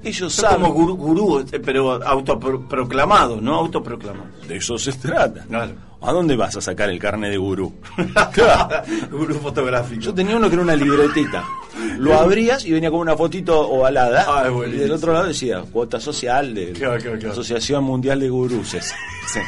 Ellos 0.03 0.33
Son 0.33 0.45
saben, 0.45 0.61
como 0.61 0.73
gurú, 0.73 0.95
gurú, 0.95 1.45
eh, 1.51 1.59
pero 1.59 2.01
autoproclamados, 2.03 3.41
¿no? 3.41 3.55
Autoproclamados. 3.55 4.47
de 4.47 4.57
eso 4.57 4.77
se 4.77 4.93
trata. 4.93 5.43
Claro. 5.45 5.73
¿A 5.99 6.11
dónde 6.11 6.35
vas 6.35 6.55
a 6.55 6.61
sacar 6.61 6.89
el 6.89 6.99
carne 6.99 7.29
de 7.29 7.37
gurú? 7.37 7.73
gurú 9.11 9.33
fotográfico. 9.35 9.99
Yo 10.01 10.13
tenía 10.13 10.35
uno 10.37 10.47
que 10.47 10.53
era 10.53 10.63
una 10.63 10.75
libretita. 10.75 11.43
Lo 11.97 12.13
abrías 12.19 12.63
y 12.65 12.71
venía 12.71 12.91
con 12.91 12.99
una 12.99 13.15
fotito 13.17 13.59
ovalada. 13.67 14.25
Ah, 14.27 14.47
es 14.47 14.73
y 14.73 14.77
del 14.77 14.91
otro 14.91 15.11
lado 15.13 15.25
decía 15.27 15.63
cuota 15.71 15.99
social 15.99 16.53
de 16.53 16.73
Claro, 16.73 17.01
claro, 17.01 17.17
claro. 17.17 17.31
Asociación 17.33 17.83
Mundial 17.83 18.19
de 18.19 18.29
Guruses. 18.29 18.93
Sí. 19.27 19.39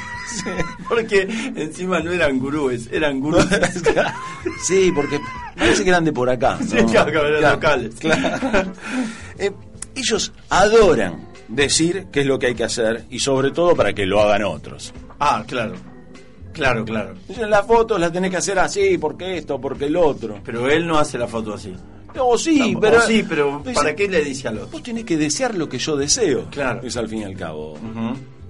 Porque 0.87 1.27
encima 1.55 1.99
no 2.01 2.11
eran 2.11 2.37
gurúes, 2.39 2.89
eran 2.91 3.19
gurús. 3.21 3.45
sí, 4.63 4.91
porque 4.93 5.19
parece 5.57 5.83
que 5.83 5.89
eran 5.89 6.03
de 6.05 6.11
por 6.13 6.29
acá. 6.29 6.57
¿no? 6.59 6.65
Sí, 6.67 6.77
claro, 6.91 7.11
claro, 7.11 7.37
eran 7.37 7.53
locales. 7.53 7.95
claro. 7.99 8.71
Eh, 9.37 9.51
ellos 9.99 10.31
adoran 10.49 11.27
decir 11.47 12.07
qué 12.11 12.21
es 12.21 12.25
lo 12.25 12.37
que 12.39 12.47
hay 12.47 12.55
que 12.55 12.63
hacer 12.63 13.05
y 13.09 13.19
sobre 13.19 13.51
todo 13.51 13.75
para 13.75 13.93
que 13.93 14.05
lo 14.05 14.21
hagan 14.21 14.43
otros. 14.43 14.93
ah, 15.19 15.43
claro. 15.47 15.75
Claro, 16.51 16.83
claro. 16.83 17.13
Dicen, 17.27 17.49
las 17.49 17.65
fotos 17.65 17.99
las 17.99 18.11
tenés 18.11 18.31
que 18.31 18.37
hacer 18.37 18.59
así, 18.59 18.97
porque 18.97 19.37
esto, 19.37 19.61
porque 19.61 19.85
el 19.85 19.95
otro. 19.95 20.39
Pero 20.43 20.69
él 20.69 20.85
no 20.85 20.97
hace 20.97 21.17
la 21.17 21.27
foto 21.27 21.53
así. 21.53 21.73
O 22.17 22.37
sí, 22.37 22.75
pero... 22.81 23.01
sí, 23.01 23.23
pero 23.27 23.61
Dice, 23.63 23.75
¿para 23.75 23.95
qué 23.95 24.09
le 24.09 24.23
dice 24.25 24.47
al 24.47 24.57
otro? 24.57 24.69
Vos 24.71 24.83
tenés 24.83 25.05
que 25.05 25.15
desear 25.15 25.55
lo 25.55 25.69
que 25.69 25.77
yo 25.77 25.95
deseo. 25.95 26.47
Claro. 26.49 26.81
Es 26.83 26.97
al 26.97 27.07
fin 27.07 27.19
y 27.19 27.23
al 27.23 27.35
cabo 27.35 27.77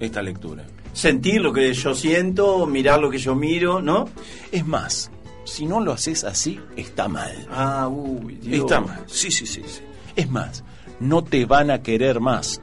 esta 0.00 0.22
lectura. 0.22 0.64
Sentir 0.92 1.40
lo 1.40 1.52
que 1.52 1.72
yo 1.72 1.94
siento, 1.94 2.66
mirar 2.66 3.00
lo 3.00 3.10
que 3.10 3.18
yo 3.18 3.34
miro, 3.36 3.80
¿no? 3.80 4.08
Es 4.50 4.66
más, 4.66 5.10
si 5.44 5.66
no 5.66 5.78
lo 5.78 5.92
haces 5.92 6.24
así, 6.24 6.58
está 6.74 7.06
mal. 7.06 7.46
Ah, 7.50 7.86
uy, 7.86 8.36
Dios. 8.36 8.60
Está 8.60 8.80
mal. 8.80 9.04
Sí, 9.06 9.30
sí, 9.30 9.46
sí, 9.46 9.62
sí. 9.66 9.82
Es 10.16 10.28
más, 10.28 10.64
no 11.00 11.24
te 11.24 11.44
van 11.46 11.70
a 11.70 11.82
querer 11.82 12.20
más. 12.20 12.60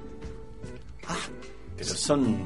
Pero 1.76 1.90
son 1.90 2.38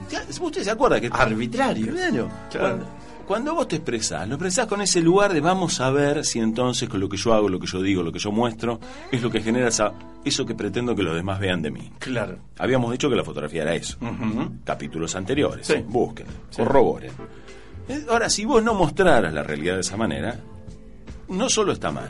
¿Usted 0.42 0.64
se 0.64 0.72
acuerda 0.72 1.00
que 1.00 1.10
arbitrarios. 1.12 1.96
Claro. 1.96 2.30
Cuando, 2.52 2.86
cuando 3.26 3.56
vos 3.56 3.68
te 3.70 3.78
expresás, 3.78 4.28
lo 4.28 4.36
expresás 4.36 4.68
con 4.68 4.82
ese 4.82 5.00
lugar 5.00 5.32
de 5.34 5.40
vamos 5.40 5.80
a 5.80 5.90
ver 5.90 6.26
si 6.26 6.40
entonces 6.40 6.90
con 6.90 7.00
lo 7.00 7.08
que 7.08 7.16
yo 7.16 7.34
hago, 7.34 7.48
lo 7.48 7.58
que 7.60 7.66
yo 7.68 7.82
digo, 7.82 8.04
lo 8.04 8.12
que 8.12 8.20
yo 8.20 8.32
muestro, 8.32 8.80
es 9.10 9.22
lo 9.22 9.30
que 9.32 9.42
genera 9.42 9.70
esa, 9.70 9.94
eso 10.26 10.46
que 10.46 10.54
pretendo 10.54 10.94
que 10.96 11.04
los 11.04 11.16
demás 11.16 11.40
vean 11.40 11.62
de 11.62 11.72
mí. 11.72 11.90
Claro. 12.00 12.40
Habíamos 12.58 12.92
dicho 12.92 13.10
que 13.10 13.16
la 13.16 13.24
fotografía 13.24 13.62
era 13.62 13.74
eso. 13.74 13.98
Capítulos 14.66 15.16
anteriores. 15.16 15.66
Sí. 15.68 15.76
Busquen, 15.88 16.28
Sí. 16.50 16.58
corroboren. 16.58 17.12
Eh, 17.88 18.06
Ahora, 18.10 18.30
si 18.30 18.44
vos 18.44 18.62
no 18.62 18.74
mostraras 18.74 19.34
la 19.34 19.44
realidad 19.44 19.76
de 19.76 19.82
esa 19.82 19.96
manera, 19.96 20.38
no 21.30 21.50
solo 21.50 21.72
está 21.72 21.90
mal, 21.90 22.10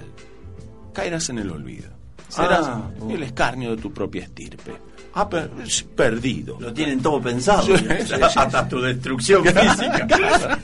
caerás 0.91 1.29
en 1.29 1.37
el 1.37 1.51
olvido. 1.51 1.89
Serás 2.31 2.65
Ah, 2.67 2.89
uh. 3.01 3.11
el 3.11 3.23
escarnio 3.23 3.75
de 3.75 3.81
tu 3.81 3.91
propia 3.93 4.23
estirpe. 4.23 4.71
Ah, 5.13 5.27
Per- 5.29 5.51
perdido. 5.95 6.57
Lo 6.59 6.71
tienen 6.73 7.01
todo 7.01 7.19
pensado. 7.21 7.63
Sí, 7.63 7.73
sí, 7.77 7.85
sí. 8.07 8.13
Hasta 8.13 8.67
tu 8.69 8.79
destrucción 8.79 9.43
física. 9.43 10.57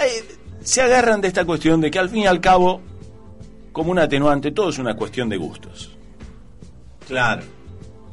Eh, 0.00 0.24
se 0.62 0.82
agarran 0.82 1.20
de 1.20 1.28
esta 1.28 1.44
cuestión 1.44 1.80
de 1.80 1.90
que 1.90 1.98
al 2.00 2.08
fin 2.08 2.20
y 2.22 2.26
al 2.26 2.40
cabo, 2.40 2.80
como 3.72 3.92
un 3.92 3.98
atenuante, 4.00 4.50
todo 4.50 4.70
es 4.70 4.78
una 4.78 4.94
cuestión 4.96 5.28
de 5.28 5.36
gustos. 5.36 5.92
claro. 7.06 7.42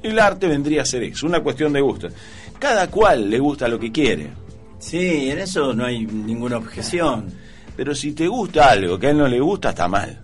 El 0.04 0.18
arte 0.18 0.48
vendría 0.48 0.82
a 0.82 0.86
ser 0.86 1.04
eso, 1.04 1.28
una 1.28 1.42
cuestión 1.42 1.72
de 1.74 1.80
gustos. 1.80 2.12
Cada 2.58 2.88
cual 2.90 3.30
le 3.30 3.38
gusta 3.38 3.68
lo 3.68 3.80
que 3.80 3.92
quiere. 3.92 4.32
Sí, 4.80 5.30
en 5.30 5.38
eso 5.38 5.74
no 5.76 5.86
hay 5.86 6.08
ninguna 6.08 6.58
objeción. 6.58 7.32
Pero 7.78 7.94
si 7.94 8.14
te 8.14 8.28
gusta 8.28 8.72
algo 8.72 8.98
que 8.98 9.06
a 9.08 9.10
él 9.12 9.18
no 9.20 9.28
le 9.28 9.40
gusta, 9.40 9.70
está 9.70 9.88
mal. 9.88 10.20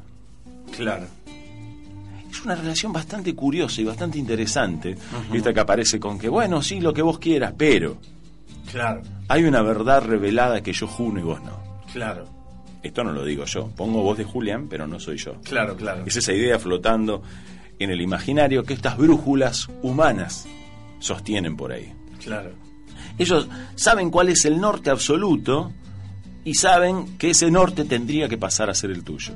Claro. 0.76 1.06
Una 2.48 2.56
relación 2.56 2.94
bastante 2.94 3.36
curiosa 3.36 3.82
y 3.82 3.84
bastante 3.84 4.18
interesante, 4.18 4.96
esta 5.34 5.54
que 5.54 5.60
aparece 5.60 6.00
con 6.00 6.18
que, 6.18 6.30
bueno, 6.30 6.62
sí, 6.62 6.80
lo 6.80 6.94
que 6.94 7.02
vos 7.02 7.20
quieras, 7.20 7.54
pero 7.58 7.98
Claro. 8.72 9.02
hay 9.28 9.44
una 9.44 9.62
verdad 9.62 10.02
revelada 10.02 10.62
que 10.64 10.72
yo 10.72 10.88
juno 10.88 11.20
y 11.20 11.24
vos 11.24 11.42
no. 11.44 11.60
Claro. 11.92 12.24
Esto 12.82 13.04
no 13.04 13.12
lo 13.12 13.26
digo 13.26 13.44
yo, 13.44 13.68
pongo 13.76 14.02
voz 14.02 14.18
de 14.18 14.24
Julián, 14.24 14.70
pero 14.70 14.88
no 14.88 14.98
soy 14.98 15.18
yo. 15.18 15.34
Claro, 15.44 15.76
claro. 15.76 16.04
Es 16.06 16.16
esa 16.16 16.32
idea 16.32 16.58
flotando 16.58 17.22
en 17.80 17.90
el 17.90 18.00
imaginario 18.00 18.64
que 18.64 18.76
estas 18.76 18.96
brújulas 18.98 19.68
humanas 19.82 20.48
sostienen 21.00 21.58
por 21.58 21.74
ahí. 21.74 21.92
Claro. 22.24 22.52
Ellos 23.18 23.50
saben 23.76 24.10
cuál 24.10 24.30
es 24.30 24.46
el 24.46 24.58
norte 24.62 24.90
absoluto 24.90 25.74
y 26.46 26.54
saben 26.54 27.18
que 27.18 27.32
ese 27.32 27.52
norte 27.52 27.84
tendría 27.84 28.30
que 28.30 28.38
pasar 28.38 28.70
a 28.70 28.74
ser 28.74 28.92
el 28.92 29.04
tuyo. 29.04 29.34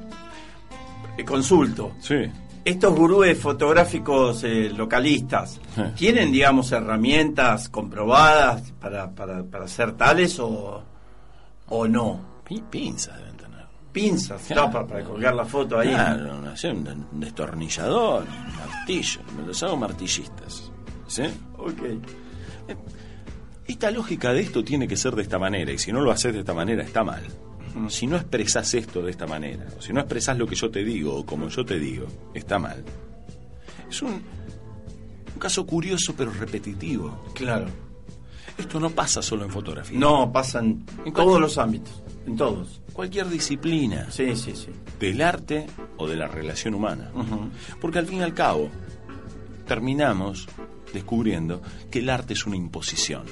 Eh, 1.18 1.25
Consulto. 1.25 1.91
Sí. 2.00 2.15
Estos 2.63 2.94
gurúes 2.96 3.39
fotográficos 3.39 4.44
eh, 4.44 4.72
localistas. 4.75 5.60
¿tienen, 5.96 6.32
digamos, 6.32 6.72
herramientas 6.72 7.70
comprobadas 7.70 8.72
para, 8.80 9.10
para, 9.12 9.44
para 9.44 9.68
ser 9.68 9.94
tales 9.94 10.39
o, 10.39 10.84
o 11.70 11.88
no? 11.88 12.20
Pinzas 12.70 13.18
deben 13.18 13.38
tener. 13.38 13.65
Pinzas, 13.91 14.41
Claro. 14.48 14.68
¿no? 14.68 14.88
para, 14.88 15.03
colgar 15.03 15.34
la 15.34 15.46
foto 15.46 15.80
ahí. 15.80 15.89
Claro, 15.89 16.39
no 16.41 16.56
sé, 16.56 16.70
un, 16.70 16.88
un 17.12 17.20
destornillador, 17.20 18.24
un 18.24 18.56
martillo. 18.58 19.22
Me 19.38 19.48
los 19.48 19.63
hago 19.63 19.77
martillistas. 19.77 20.72
¿Sí? 21.08 21.24
Ok. 21.58 21.82
Esta 23.68 23.89
lógica 23.89 24.34
de 24.34 24.41
esto 24.41 24.63
tiene 24.63 24.88
que 24.88 24.98
ser 24.98 25.15
de 25.15 25.22
esta 25.22 25.39
manera, 25.39 25.72
y 25.72 25.77
si 25.77 25.91
no 25.91 26.01
lo 26.01 26.12
haces 26.12 26.34
de 26.34 26.39
esta 26.39 26.53
manera, 26.53 26.84
está 26.84 27.03
mal. 27.03 27.24
Si 27.90 28.08
no 28.08 28.18
expresás 28.18 28.74
esto 28.74 29.01
de 29.01 29.12
esta 29.12 29.28
manera, 29.28 29.66
o 29.78 29.82
si 29.82 29.94
no 29.94 30.00
expresás 30.01 30.38
lo 30.38 30.46
que 30.48 30.56
yo 30.56 30.70
te 30.70 30.84
digo 30.84 31.16
o 31.16 31.25
como 31.25 31.48
yo 31.50 31.66
te 31.66 31.80
digo, 31.80 32.08
está 32.34 32.60
mal. 32.60 32.84
Es 33.90 34.01
un, 34.01 34.12
un 34.13 35.40
caso 35.40 35.66
curioso 35.66 36.13
pero 36.18 36.32
repetitivo. 36.32 37.24
Claro. 37.34 37.68
Esto 38.58 38.80
no 38.80 38.90
pasa 38.90 39.22
solo 39.22 39.46
en 39.46 39.50
fotografía. 39.51 39.98
No, 39.98 40.32
pasan 40.32 40.86
en 41.00 41.08
En 41.08 41.13
todos 41.13 41.40
los 41.40 41.58
ámbitos. 41.58 42.04
En 42.28 42.36
todos. 42.36 42.82
Cualquier 42.94 43.30
disciplina 43.30 44.12
Sí, 44.12 44.36
sí, 44.36 44.54
sí. 44.56 44.68
del 45.00 45.22
arte 45.22 45.66
o 45.98 46.08
de 46.08 46.18
la 46.18 46.28
relación 46.28 46.74
humana. 46.75 47.10
Porque 47.80 48.00
al 48.00 48.06
fin 48.06 48.20
y 48.20 48.24
al 48.24 48.34
cabo, 48.34 48.70
terminamos 49.66 50.48
descubriendo 50.94 51.62
que 51.90 52.00
el 52.00 52.10
arte 52.10 52.34
es 52.34 52.46
una 52.46 52.58
imposición, 52.58 53.24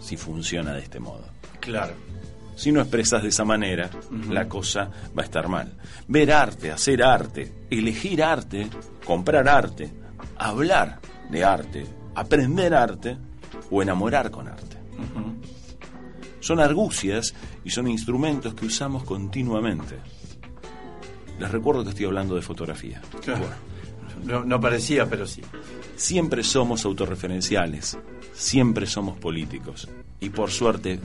si 0.00 0.16
funciona 0.16 0.72
de 0.74 0.80
este 0.80 0.98
modo. 0.98 1.24
Claro. 1.60 1.94
Si 2.56 2.72
no 2.72 2.80
expresas 2.80 3.22
de 3.22 3.28
esa 3.28 3.44
manera, 3.44 3.88
la 4.30 4.48
cosa 4.48 4.90
va 5.16 5.22
a 5.22 5.24
estar 5.26 5.46
mal. 5.48 5.72
Ver 6.08 6.32
arte, 6.32 6.72
hacer 6.72 7.02
arte, 7.02 7.52
elegir 7.70 8.22
arte, 8.22 8.66
comprar 9.04 9.46
arte, 9.48 9.92
hablar 10.36 10.98
de 11.30 11.44
arte, 11.44 11.86
aprender 12.14 12.74
arte 12.74 13.16
o 13.70 13.82
enamorar 13.82 14.30
con 14.30 14.48
arte. 14.48 14.76
Son 16.40 16.60
argucias 16.60 17.34
y 17.64 17.70
son 17.70 17.88
instrumentos 17.88 18.54
que 18.54 18.66
usamos 18.66 19.04
continuamente. 19.04 19.96
Les 21.38 21.50
recuerdo 21.50 21.82
que 21.84 21.90
estoy 21.90 22.06
hablando 22.06 22.36
de 22.36 22.42
fotografía. 22.42 23.02
Claro. 23.22 23.40
Bueno, 23.40 24.40
No, 24.40 24.44
no 24.46 24.60
parecía, 24.60 25.06
pero 25.10 25.26
sí. 25.26 25.42
siempre 25.96 26.42
somos 26.42 26.84
autorreferenciales, 26.86 27.98
siempre 28.32 28.86
somos 28.86 29.18
políticos 29.18 29.88
y 30.20 30.30
por 30.30 30.50
suerte 30.50 30.98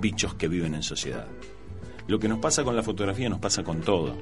bichos 0.00 0.34
que 0.34 0.48
viven 0.48 0.74
en 0.74 0.82
sociedad. 0.82 1.26
Lo 2.06 2.18
que 2.18 2.28
nos 2.28 2.38
pasa 2.38 2.62
con 2.64 2.76
la 2.76 2.82
fotografía 2.82 3.28
nos 3.28 3.40
pasa 3.40 3.62
con 3.64 3.80
todo 3.80 4.16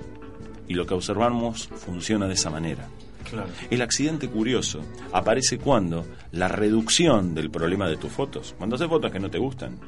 y 0.66 0.74
lo 0.74 0.86
que 0.86 0.94
observamos 0.94 1.68
funciona 1.68 2.26
de 2.26 2.34
esa 2.34 2.50
manera. 2.50 2.88
Claro. 3.28 3.48
El 3.70 3.80
accidente 3.82 4.28
curioso 4.28 4.80
aparece 5.12 5.58
cuando 5.58 6.04
la 6.32 6.48
reducción 6.48 7.34
del 7.34 7.50
problema 7.50 7.88
de 7.88 7.96
tus 7.96 8.12
fotos, 8.12 8.54
cuando 8.58 8.76
haces 8.76 8.88
fotos 8.88 9.10
que 9.10 9.18
no 9.20 9.30
te 9.30 9.38
gustan, 9.38 9.78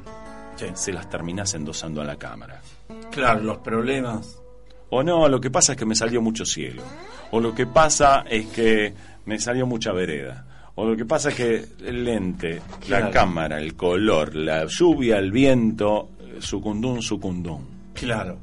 Sí. 0.57 0.67
se 0.75 0.93
las 0.93 1.09
terminas 1.11 1.53
endosando 1.55 2.01
a 2.01 2.05
la 2.05 2.17
cámara. 2.17 2.63
Claro, 3.11 3.41
los 3.43 3.59
problemas. 3.59 4.41
O 4.89 5.03
no, 5.03 5.29
lo 5.29 5.39
que 5.41 5.51
pasa 5.51 5.73
es 5.73 5.79
que 5.79 5.85
me 5.85 5.95
salió 5.95 6.23
mucho 6.23 6.47
cielo. 6.47 6.83
O 7.31 7.41
lo 7.41 7.55
que 7.55 7.67
pasa 7.67 8.25
es 8.29 8.47
que 8.47 8.95
me 9.27 9.39
salió 9.39 9.67
mucha 9.67 9.93
vereda. 9.93 10.46
O 10.77 10.85
lo 10.87 10.97
que 10.97 11.05
pasa 11.07 11.31
es 11.31 11.35
que 11.35 11.65
el 11.87 12.05
lente, 12.05 12.61
Claro. 12.87 13.07
la 13.07 13.11
cámara, 13.11 13.59
el 13.59 13.75
color, 13.75 14.35
la 14.35 14.67
lluvia, 14.67 15.19
el 15.19 15.33
viento, 15.33 16.11
sucundún, 16.39 17.01
sucundún. 17.03 17.67
Claro. 17.95 18.39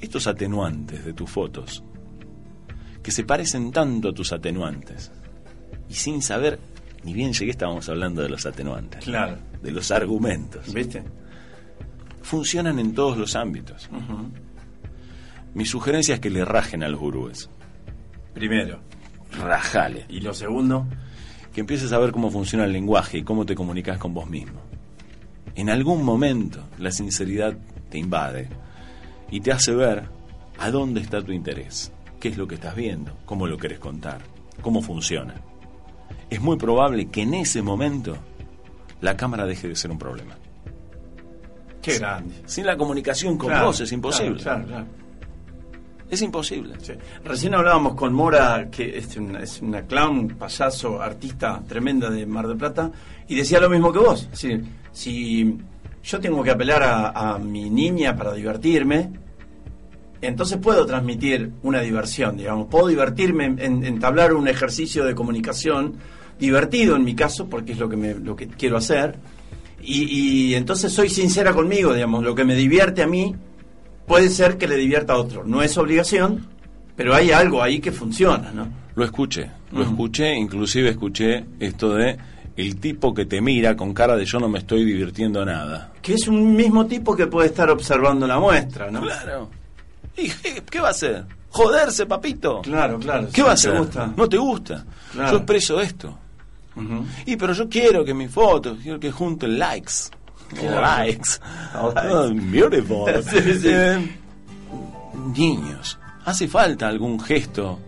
Estos 0.00 0.26
atenuantes 0.28 1.04
de 1.04 1.12
tus 1.12 1.28
fotos, 1.30 1.82
que 3.02 3.10
se 3.10 3.24
parecen 3.24 3.72
tanto 3.72 4.10
a 4.10 4.12
tus 4.14 4.32
atenuantes, 4.32 5.10
y 5.88 5.94
sin 5.94 6.22
saber, 6.22 6.58
ni 7.02 7.12
bien 7.12 7.32
llegué 7.32 7.50
estábamos 7.50 7.88
hablando 7.88 8.22
de 8.22 8.28
los 8.28 8.46
atenuantes, 8.46 9.04
Claro. 9.04 9.36
de 9.62 9.72
los 9.72 9.90
argumentos, 9.90 10.72
¿Viste? 10.72 11.02
funcionan 12.22 12.78
en 12.78 12.94
todos 12.94 13.18
los 13.18 13.34
ámbitos. 13.34 13.90
Mi 15.54 15.64
sugerencia 15.66 16.14
es 16.14 16.20
que 16.20 16.30
le 16.30 16.44
rajen 16.44 16.82
a 16.82 16.88
los 16.88 17.00
gurúes. 17.00 17.50
Primero. 18.32 18.80
Rajale. 19.40 20.06
Y 20.08 20.20
lo 20.20 20.34
segundo, 20.34 20.86
Que 21.52 21.60
empieces 21.60 21.92
a 21.92 21.98
ver 21.98 22.10
cómo 22.10 22.30
funciona 22.30 22.64
el 22.64 22.72
lenguaje 22.72 23.18
y 23.18 23.22
cómo 23.22 23.46
te 23.46 23.54
comunicas 23.54 23.96
con 23.98 24.12
vos 24.12 24.28
mismo. 24.28 24.60
En 25.54 25.70
algún 25.70 26.02
momento 26.04 26.64
la 26.78 26.90
sinceridad 26.90 27.56
te 27.90 27.98
invade 27.98 28.48
y 29.30 29.40
te 29.40 29.52
hace 29.52 29.72
ver 29.72 30.08
a 30.58 30.70
dónde 30.72 31.00
está 31.00 31.22
tu 31.22 31.30
interés, 31.30 31.92
qué 32.18 32.28
es 32.28 32.36
lo 32.36 32.48
que 32.48 32.56
estás 32.56 32.74
viendo, 32.74 33.16
cómo 33.24 33.46
lo 33.46 33.56
querés 33.56 33.78
contar, 33.78 34.18
cómo 34.62 34.82
funciona. 34.82 35.34
Es 36.28 36.40
muy 36.40 36.56
probable 36.56 37.06
que 37.06 37.22
en 37.22 37.34
ese 37.34 37.62
momento 37.62 38.16
la 39.00 39.16
cámara 39.16 39.46
deje 39.46 39.68
de 39.68 39.76
ser 39.76 39.92
un 39.92 39.98
problema. 39.98 40.36
qué 41.80 41.98
grande. 41.98 42.34
Sin 42.46 42.66
la 42.66 42.76
comunicación 42.76 43.36
con 43.38 43.50
Claro, 43.50 43.66
vos 43.66 43.80
es 43.80 43.92
imposible. 43.92 44.42
Claro, 44.42 44.64
claro, 44.66 44.84
claro. 44.86 45.03
Es 46.10 46.22
imposible. 46.22 46.74
Recién 47.24 47.54
hablábamos 47.54 47.94
con 47.94 48.12
Mora, 48.12 48.68
que 48.70 48.98
es 48.98 49.16
una, 49.16 49.40
es 49.40 49.60
una 49.62 49.82
clown, 49.82 50.28
payaso, 50.28 51.00
artista 51.00 51.62
tremenda 51.66 52.10
de 52.10 52.26
Mar 52.26 52.46
del 52.46 52.56
Plata, 52.56 52.90
y 53.26 53.34
decía 53.34 53.58
lo 53.60 53.70
mismo 53.70 53.92
que 53.92 53.98
vos. 53.98 54.28
Si 54.92 55.58
yo 56.04 56.20
tengo 56.20 56.42
que 56.42 56.50
apelar 56.50 56.82
a, 57.14 57.38
mi 57.38 57.70
niña 57.70 58.14
para 58.14 58.32
divertirme, 58.34 59.10
entonces 60.20 60.58
puedo 60.58 60.86
transmitir 60.86 61.52
una 61.62 61.80
diversión, 61.80 62.36
digamos. 62.36 62.68
Puedo 62.68 62.88
divertirme 62.88 63.46
en, 63.46 63.58
en 63.58 63.84
entablar 63.84 64.34
un 64.34 64.46
ejercicio 64.46 65.04
de 65.04 65.14
comunicación 65.14 65.94
divertido 66.38 66.96
en 66.96 67.04
mi 67.04 67.14
caso, 67.14 67.48
porque 67.48 67.72
es 67.72 67.78
lo 67.78 67.88
que, 67.88 67.96
me, 67.96 68.14
lo 68.14 68.36
que 68.36 68.48
quiero 68.48 68.76
hacer. 68.76 69.18
Y, 69.82 70.04
y 70.50 70.54
entonces 70.54 70.92
soy 70.92 71.08
sincera 71.08 71.52
conmigo, 71.52 71.92
digamos. 71.92 72.22
Lo 72.22 72.34
que 72.34 72.44
me 72.44 72.54
divierte 72.54 73.02
a 73.02 73.06
mí 73.06 73.34
puede 74.06 74.28
ser 74.30 74.58
que 74.58 74.68
le 74.68 74.76
divierta 74.76 75.14
a 75.14 75.16
otro. 75.16 75.44
No 75.44 75.62
es 75.62 75.76
obligación, 75.76 76.46
pero 76.96 77.14
hay 77.14 77.32
algo 77.32 77.62
ahí 77.62 77.80
que 77.80 77.92
funciona, 77.92 78.50
¿no? 78.52 78.68
Lo 78.94 79.04
escuché, 79.04 79.50
lo 79.72 79.82
escuché, 79.82 80.34
inclusive 80.34 80.90
escuché 80.90 81.44
esto 81.58 81.94
de 81.94 82.16
el 82.56 82.76
tipo 82.76 83.12
que 83.12 83.26
te 83.26 83.40
mira 83.40 83.76
con 83.76 83.92
cara 83.92 84.16
de 84.16 84.24
yo 84.24 84.38
no 84.38 84.48
me 84.48 84.60
estoy 84.60 84.84
divirtiendo 84.84 85.44
nada. 85.44 85.92
Que 86.00 86.14
es 86.14 86.28
un 86.28 86.54
mismo 86.54 86.86
tipo 86.86 87.16
que 87.16 87.26
puede 87.26 87.48
estar 87.48 87.68
observando 87.70 88.26
la 88.26 88.38
muestra, 88.38 88.90
¿no? 88.90 89.00
Claro. 89.02 89.50
¿Y 90.16 90.30
qué, 90.70 90.80
va 90.80 90.88
a 90.88 90.90
hacer? 90.92 91.24
Joderse, 91.48 92.06
papito. 92.06 92.62
Claro, 92.62 92.98
claro. 93.00 93.26
¿Qué 93.26 93.36
sí, 93.36 93.42
va 93.42 93.48
a 93.48 93.54
¿te 93.54 93.60
hacer? 93.68 93.76
gusta? 93.78 94.12
No 94.16 94.28
te 94.28 94.36
gusta. 94.36 94.84
Claro. 95.12 95.30
Yo 95.32 95.36
expreso 95.38 95.80
esto. 95.80 96.18
Y 97.26 97.36
pero 97.36 97.52
yo 97.52 97.68
quiero 97.68 98.04
que 98.04 98.14
mis 98.14 98.30
fotos, 98.30 98.78
quiero 98.82 98.98
que 98.98 99.10
junten 99.10 99.58
likes. 99.58 99.92
Claro. 100.48 100.80
Likes. 100.80 101.40
Oh, 101.74 101.92
likes. 101.94 102.08
Oh, 102.14 102.34
beautiful. 102.34 103.04
Sí, 103.22 103.40
sí. 103.60 103.68
Eh, 103.68 104.18
niños, 105.36 105.98
hace 106.24 106.48
falta 106.48 106.88
algún 106.88 107.18
gesto, 107.20 107.78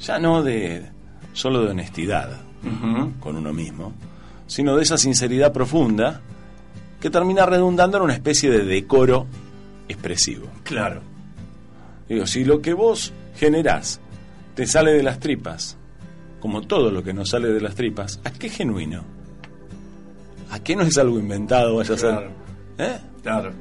ya 0.00 0.18
no 0.18 0.42
de 0.42 0.86
solo 1.32 1.62
de 1.62 1.70
honestidad 1.70 2.40
con 3.20 3.36
uno 3.36 3.52
mismo, 3.52 3.92
sino 4.46 4.76
de 4.76 4.84
esa 4.84 4.96
sinceridad 4.96 5.52
profunda 5.52 6.20
que 7.00 7.10
termina 7.10 7.44
redundando 7.44 7.96
en 7.96 8.04
una 8.04 8.12
especie 8.12 8.50
de 8.50 8.64
decoro 8.64 9.26
expresivo. 9.88 10.46
Claro. 10.62 11.00
Digo, 12.08 12.26
si 12.26 12.44
lo 12.44 12.60
que 12.62 12.72
vos 12.72 13.12
generás 13.34 14.00
te 14.54 14.66
sale 14.66 14.92
de 14.92 15.02
las 15.02 15.18
tripas, 15.18 15.76
como 16.40 16.62
todo 16.62 16.90
lo 16.92 17.02
que 17.02 17.12
nos 17.12 17.30
sale 17.30 17.48
de 17.48 17.60
las 17.60 17.74
tripas, 17.74 18.20
¿a 18.24 18.30
qué 18.30 18.48
genuino? 18.48 19.04
¿A 20.52 20.58
qué 20.58 20.76
no 20.76 20.82
es 20.82 20.98
algo 20.98 21.18
inventado? 21.18 21.76
Vaya 21.76 21.94
a 21.94 21.98
ser? 21.98 22.10
Claro. 22.10 22.30
¿Eh? 22.76 22.98
Claro. 23.22 23.52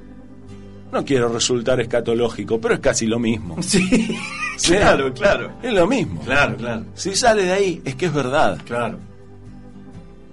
No 0.91 1.05
quiero 1.05 1.29
resultar 1.29 1.79
escatológico, 1.79 2.59
pero 2.59 2.73
es 2.73 2.79
casi 2.81 3.07
lo 3.07 3.17
mismo. 3.17 3.55
Sí. 3.61 4.17
Sí. 4.57 4.73
claro, 4.73 5.11
claro. 5.13 5.53
Es 5.63 5.73
lo 5.73 5.87
mismo. 5.87 6.21
Claro, 6.21 6.55
claro. 6.55 6.85
Si 6.93 7.15
sale 7.15 7.45
de 7.45 7.51
ahí, 7.51 7.81
es 7.83 7.95
que 7.95 8.07
es 8.07 8.13
verdad. 8.13 8.59
Claro. 8.65 8.99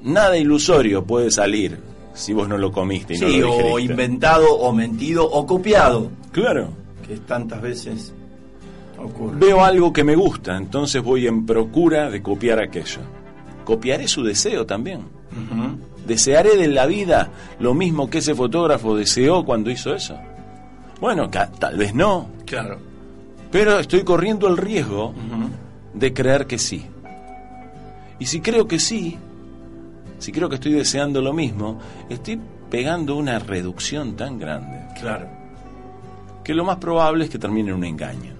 Nada 0.03 0.37
ilusorio 0.37 1.03
puede 1.05 1.31
salir 1.31 1.79
si 2.12 2.33
vos 2.33 2.49
no 2.49 2.59
lo 2.59 2.71
comiste 2.73 3.14
y 3.14 3.18
Sí, 3.18 3.38
no 3.38 3.47
lo 3.47 3.53
o 3.53 3.79
inventado, 3.79 4.53
o 4.53 4.73
mentido, 4.73 5.25
o 5.25 5.47
copiado. 5.47 6.11
Claro. 6.33 6.71
Que 7.07 7.16
tantas 7.18 7.62
veces 7.62 8.12
ocurre. 8.99 9.38
Veo 9.38 9.64
algo 9.64 9.92
que 9.92 10.05
me 10.05 10.16
gusta, 10.16 10.57
entonces 10.57 11.03
voy 11.03 11.27
en 11.27 11.47
procura 11.47 12.11
de 12.11 12.21
copiar 12.21 12.59
aquello. 12.61 13.01
Copiaré 13.64 14.09
su 14.09 14.25
deseo 14.25 14.66
también. 14.66 15.03
¿Desearé 16.09 16.57
de 16.57 16.66
la 16.68 16.87
vida 16.87 17.29
lo 17.61 17.75
mismo 17.75 18.09
que 18.11 18.18
ese 18.18 18.35
fotógrafo 18.35 18.97
deseó 18.97 19.44
cuando 19.44 19.71
hizo 19.71 19.94
eso? 19.94 20.18
Bueno, 21.01 21.29
tal 21.31 21.77
vez 21.77 21.94
no, 21.94 22.29
Claro. 22.47 22.79
pero 23.53 23.79
estoy 23.79 24.03
corriendo 24.03 24.49
el 24.49 24.57
riesgo 24.57 25.12
de 25.94 26.12
creer 26.12 26.47
que 26.47 26.59
sí. 26.59 26.85
Y 28.18 28.27
si 28.27 28.40
creo 28.40 28.66
que 28.66 28.81
sí, 28.81 29.16
si 30.18 30.33
creo 30.33 30.49
que 30.49 30.57
estoy 30.57 30.73
deseando 30.73 31.21
lo 31.21 31.33
mismo, 31.33 31.79
estoy 32.09 32.40
pegando 32.71 33.14
una 33.16 33.38
reducción 33.38 34.16
tan 34.16 34.38
grande 34.38 34.81
Claro. 35.01 35.29
que 36.42 36.55
lo 36.55 36.64
más 36.64 36.79
probable 36.79 37.25
es 37.25 37.31
que 37.31 37.38
termine 37.38 37.68
en 37.71 37.77
un 37.77 37.85
engaño. 37.85 38.33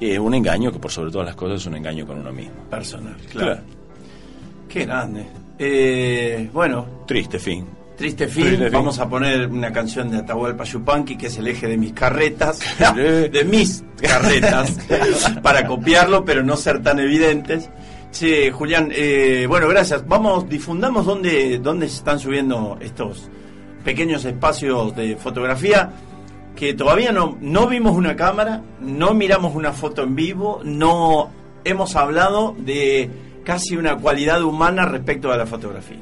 Y 0.00 0.16
un 0.18 0.34
engaño 0.34 0.70
que 0.70 0.78
por 0.78 0.90
sobre 0.92 1.10
todas 1.10 1.26
las 1.26 1.34
cosas 1.36 1.60
es 1.60 1.66
un 1.66 1.76
engaño 1.76 2.06
con 2.06 2.18
uno 2.18 2.32
mismo. 2.32 2.54
Personal. 2.70 3.16
Claro. 3.30 3.46
Claro. 3.46 3.60
Qué 4.68 4.84
grande. 4.84 5.26
Eh, 5.58 6.48
bueno, 6.52 6.86
Triste 7.06 7.38
fin. 7.38 7.66
Triste 7.96 8.28
fin, 8.28 8.44
Triste 8.44 8.64
fin. 8.64 8.72
vamos 8.72 8.98
a 9.00 9.08
poner 9.08 9.48
una 9.48 9.72
canción 9.72 10.08
de 10.10 10.18
Atahualpa 10.18 10.62
Yupanqui, 10.62 11.16
que 11.16 11.26
es 11.26 11.36
el 11.38 11.48
eje 11.48 11.66
de 11.66 11.76
mis 11.76 11.92
carretas, 11.92 12.60
de 12.96 13.44
mis 13.44 13.82
carretas, 14.00 14.78
para 15.42 15.66
copiarlo, 15.66 16.24
pero 16.24 16.44
no 16.44 16.56
ser 16.56 16.80
tan 16.82 17.00
evidentes. 17.00 17.68
Sí, 18.10 18.50
Julián, 18.50 18.90
eh, 18.92 19.46
bueno, 19.48 19.68
gracias. 19.68 20.06
Vamos, 20.06 20.48
difundamos 20.48 21.04
dónde, 21.04 21.58
dónde 21.58 21.88
se 21.88 21.96
están 21.96 22.18
subiendo 22.20 22.78
estos 22.80 23.28
pequeños 23.84 24.24
espacios 24.24 24.94
de 24.94 25.16
fotografía, 25.16 25.90
que 26.54 26.74
todavía 26.74 27.12
no, 27.12 27.36
no 27.40 27.66
vimos 27.66 27.96
una 27.96 28.14
cámara, 28.14 28.62
no 28.80 29.12
miramos 29.12 29.54
una 29.54 29.72
foto 29.72 30.04
en 30.04 30.14
vivo, 30.14 30.60
no 30.64 31.30
hemos 31.64 31.96
hablado 31.96 32.54
de 32.58 33.10
casi 33.48 33.78
una 33.78 33.96
cualidad 33.96 34.42
humana 34.42 34.84
respecto 34.84 35.32
a 35.32 35.36
la 35.38 35.46
fotografía. 35.46 35.96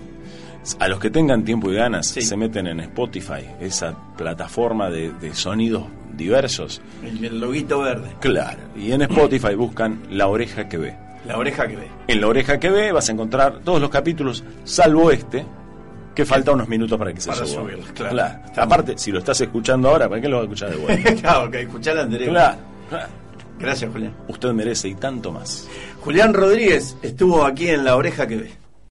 A 0.81 0.89
los 0.89 0.99
que 0.99 1.11
tengan 1.11 1.45
tiempo 1.45 1.71
y 1.71 1.77
ganas, 1.77 2.09
Sí. 2.09 2.23
se 2.23 2.37
meten 2.37 2.67
en 2.67 2.81
Spotify, 2.81 3.47
esa 3.61 3.97
plataforma 4.17 4.91
de, 4.91 5.13
de 5.13 5.33
sonidos 5.33 5.85
diversos. 6.17 6.83
El, 7.05 7.25
el 7.25 7.39
loguito 7.39 7.79
verde. 7.83 8.09
Claro. 8.19 8.59
Y 8.77 8.91
en 8.91 9.03
Spotify 9.03 9.55
buscan 9.55 10.03
La 10.11 10.27
Oreja 10.27 10.69
que 10.69 10.77
Ve. 10.77 10.97
La 11.25 11.39
oreja 11.39 11.69
que 11.69 11.77
ve. 11.77 11.89
En 12.09 12.21
La 12.21 12.27
Oreja 12.29 12.59
que 12.59 12.69
Ve 12.71 12.91
vas 12.93 13.09
a 13.09 13.13
encontrar 13.13 13.61
todos 13.65 13.81
los 13.81 13.91
capítulos, 13.91 14.43
salvo 14.65 15.11
este, 15.13 15.45
que 16.17 16.25
falta 16.25 16.51
unos 16.53 16.67
minutos 16.69 16.99
para 16.99 17.13
que 17.13 17.21
se 17.21 17.31
Para 17.31 17.47
suba. 17.47 17.71
claro. 17.95 18.41
Está 18.47 18.63
Aparte, 18.65 18.99
si 18.99 19.13
lo 19.13 19.19
estás 19.21 19.41
escuchando 19.41 19.89
ahora, 19.89 20.09
¿para 20.09 20.21
qué 20.21 20.29
lo 20.29 20.37
vas 20.39 20.43
a 20.43 20.45
escuchar 20.47 20.71
de 20.71 20.77
vuelta? 20.77 21.15
claro, 21.21 21.51
que 21.51 21.61
escuchar 21.63 21.97
anterior. 21.99 22.31
claro, 22.31 22.59
claro. 22.89 23.09
Gracias, 23.59 23.91
Julián. 23.91 24.15
Usted 24.29 24.53
merece 24.53 24.89
y 24.89 24.95
tanto 24.97 25.33
más. 25.33 25.67
Julián 26.07 26.35
Rodríguez 26.35 26.97
estuvo 27.03 27.45
aquí 27.45 27.67
en 27.69 27.85
La 27.85 27.97
Oreja 27.97 28.29
que 28.29 28.37
ve. 28.37 28.66